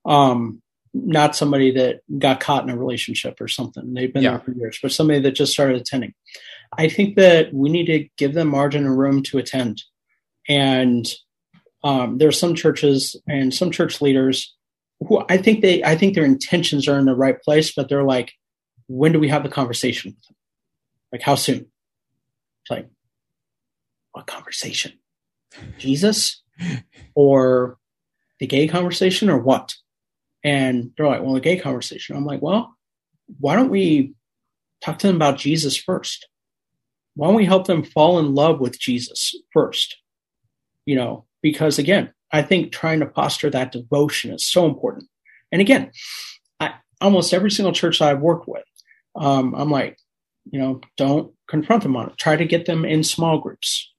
[0.05, 0.61] um
[0.95, 3.93] not somebody that got caught in a relationship or something.
[3.93, 4.31] They've been yeah.
[4.31, 6.15] there for years but somebody that just started attending
[6.77, 9.83] i think that we need to give them margin and room to attend
[10.49, 11.07] and
[11.87, 14.57] um, there are some churches and some church leaders
[15.01, 18.03] who I think they I think their intentions are in the right place, but they're
[18.03, 18.33] like,
[18.89, 20.17] when do we have the conversation?
[21.13, 21.67] Like how soon?
[22.63, 22.89] It's like,
[24.13, 24.99] what conversation?
[25.79, 26.43] Jesus
[27.15, 27.79] or
[28.41, 29.75] the gay conversation or what?
[30.43, 32.17] And they're like, well, the gay conversation.
[32.17, 32.75] I'm like, well,
[33.39, 34.15] why don't we
[34.81, 36.27] talk to them about Jesus first?
[37.17, 39.97] Why don't we help them fall in love with Jesus first?
[40.85, 45.09] You know, because again, I think trying to foster that devotion is so important.
[45.51, 45.91] And again,
[46.61, 48.65] I, almost every single church that I've worked with,
[49.17, 49.99] um, I'm like,
[50.51, 52.19] you know, don't confront them on it.
[52.19, 53.93] Try to get them in small groups.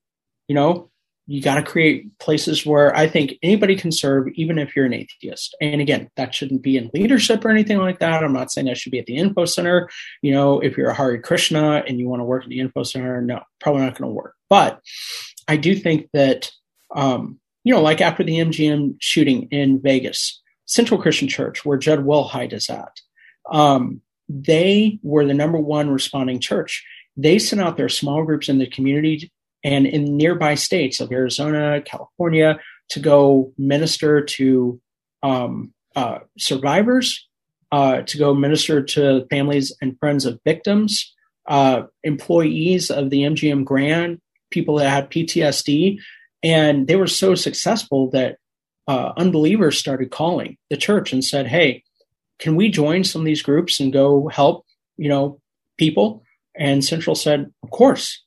[0.48, 0.92] You know,
[1.28, 4.94] you got to create places where I think anybody can serve, even if you're an
[4.94, 5.56] atheist.
[5.60, 8.24] And again, that shouldn't be in leadership or anything like that.
[8.24, 9.90] I'm not saying that should be at the info center.
[10.22, 12.84] You know, if you're a Hare Krishna and you want to work at the info
[12.84, 14.36] center, no, probably not going to work.
[14.50, 14.80] But
[15.50, 16.50] I do think that
[16.96, 22.06] um, you know, like after the MGM shooting in Vegas, Central Christian Church, where Jud
[22.06, 23.02] Wilhite is at,
[23.52, 24.00] um,
[24.30, 26.86] they were the number one responding church.
[27.18, 29.34] They sent out their small groups in the community
[29.64, 34.80] and in nearby states of Arizona, California, to go minister to
[35.24, 37.28] um, uh, survivors,
[37.72, 41.14] uh, to go minister to families and friends of victims,
[41.48, 46.00] uh, employees of the MGM Grand, people that had PTSD.
[46.44, 48.38] And they were so successful that
[48.88, 51.84] uh, unbelievers started calling the church and said, "Hey,
[52.40, 54.66] can we join some of these groups and go help,
[54.98, 55.42] you know,
[55.78, 56.24] people?"
[56.56, 58.24] And Central said, "Of course."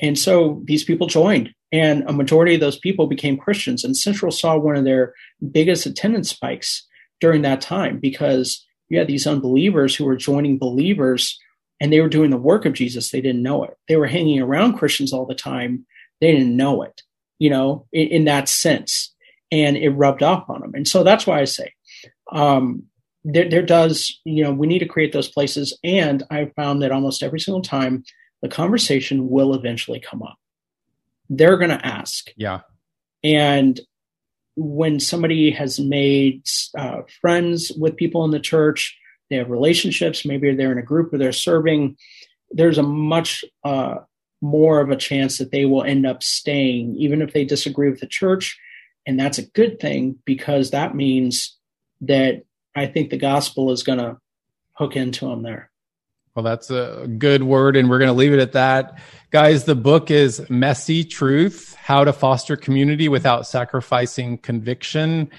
[0.00, 3.84] And so these people joined, and a majority of those people became Christians.
[3.84, 5.14] And Central saw one of their
[5.50, 6.86] biggest attendance spikes
[7.20, 11.38] during that time because you had these unbelievers who were joining believers
[11.80, 13.10] and they were doing the work of Jesus.
[13.10, 13.76] They didn't know it.
[13.86, 15.84] They were hanging around Christians all the time.
[16.20, 17.02] They didn't know it
[17.38, 19.14] you know, in, in, that sense.
[19.50, 20.72] And it rubbed off on them.
[20.74, 21.72] And so that's why I say,
[22.32, 22.84] um,
[23.24, 25.76] there, there does, you know, we need to create those places.
[25.82, 28.04] And I found that almost every single time
[28.42, 30.38] the conversation will eventually come up.
[31.28, 32.30] They're going to ask.
[32.36, 32.60] Yeah.
[33.22, 33.80] And
[34.56, 36.42] when somebody has made
[36.76, 38.96] uh, friends with people in the church,
[39.30, 41.96] they have relationships, maybe they're in a group where they're serving,
[42.50, 43.96] there's a much uh,
[44.40, 48.00] more of a chance that they will end up staying, even if they disagree with
[48.00, 48.58] the church.
[49.06, 51.56] And that's a good thing because that means
[52.02, 52.42] that
[52.74, 54.18] I think the gospel is going to
[54.72, 55.70] hook into them there.
[56.38, 59.00] Well, that's a good word, and we're going to leave it at that.
[59.32, 65.32] Guys, the book is Messy Truth How to Foster Community Without Sacrificing Conviction.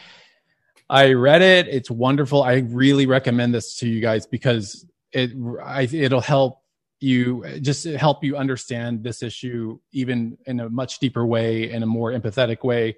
[0.90, 1.70] I read it.
[1.70, 2.44] It's wonderful.
[2.44, 5.32] I really recommend this to you guys because it
[5.64, 6.64] I, it'll help
[7.00, 11.86] you just help you understand this issue even in a much deeper way in a
[11.86, 12.98] more empathetic way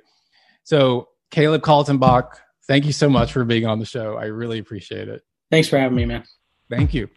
[0.63, 5.07] so caleb kaltenbach thank you so much for being on the show i really appreciate
[5.07, 5.21] it
[5.51, 6.23] thanks for having me man
[6.67, 7.07] thank you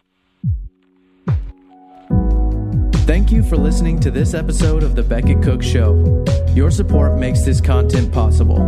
[3.04, 6.24] thank you for listening to this episode of the Becket cook show.
[6.54, 8.58] Your support makes this content possible.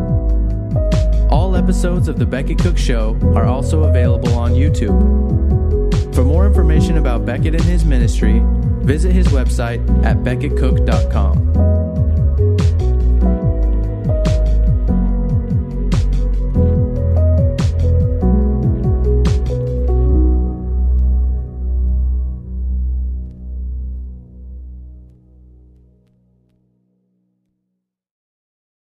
[1.31, 6.15] All episodes of the Becket cook show are also available on youtube.
[6.15, 8.43] For more information about Becket and his ministry,
[8.85, 11.76] visit his website at becketcook.com.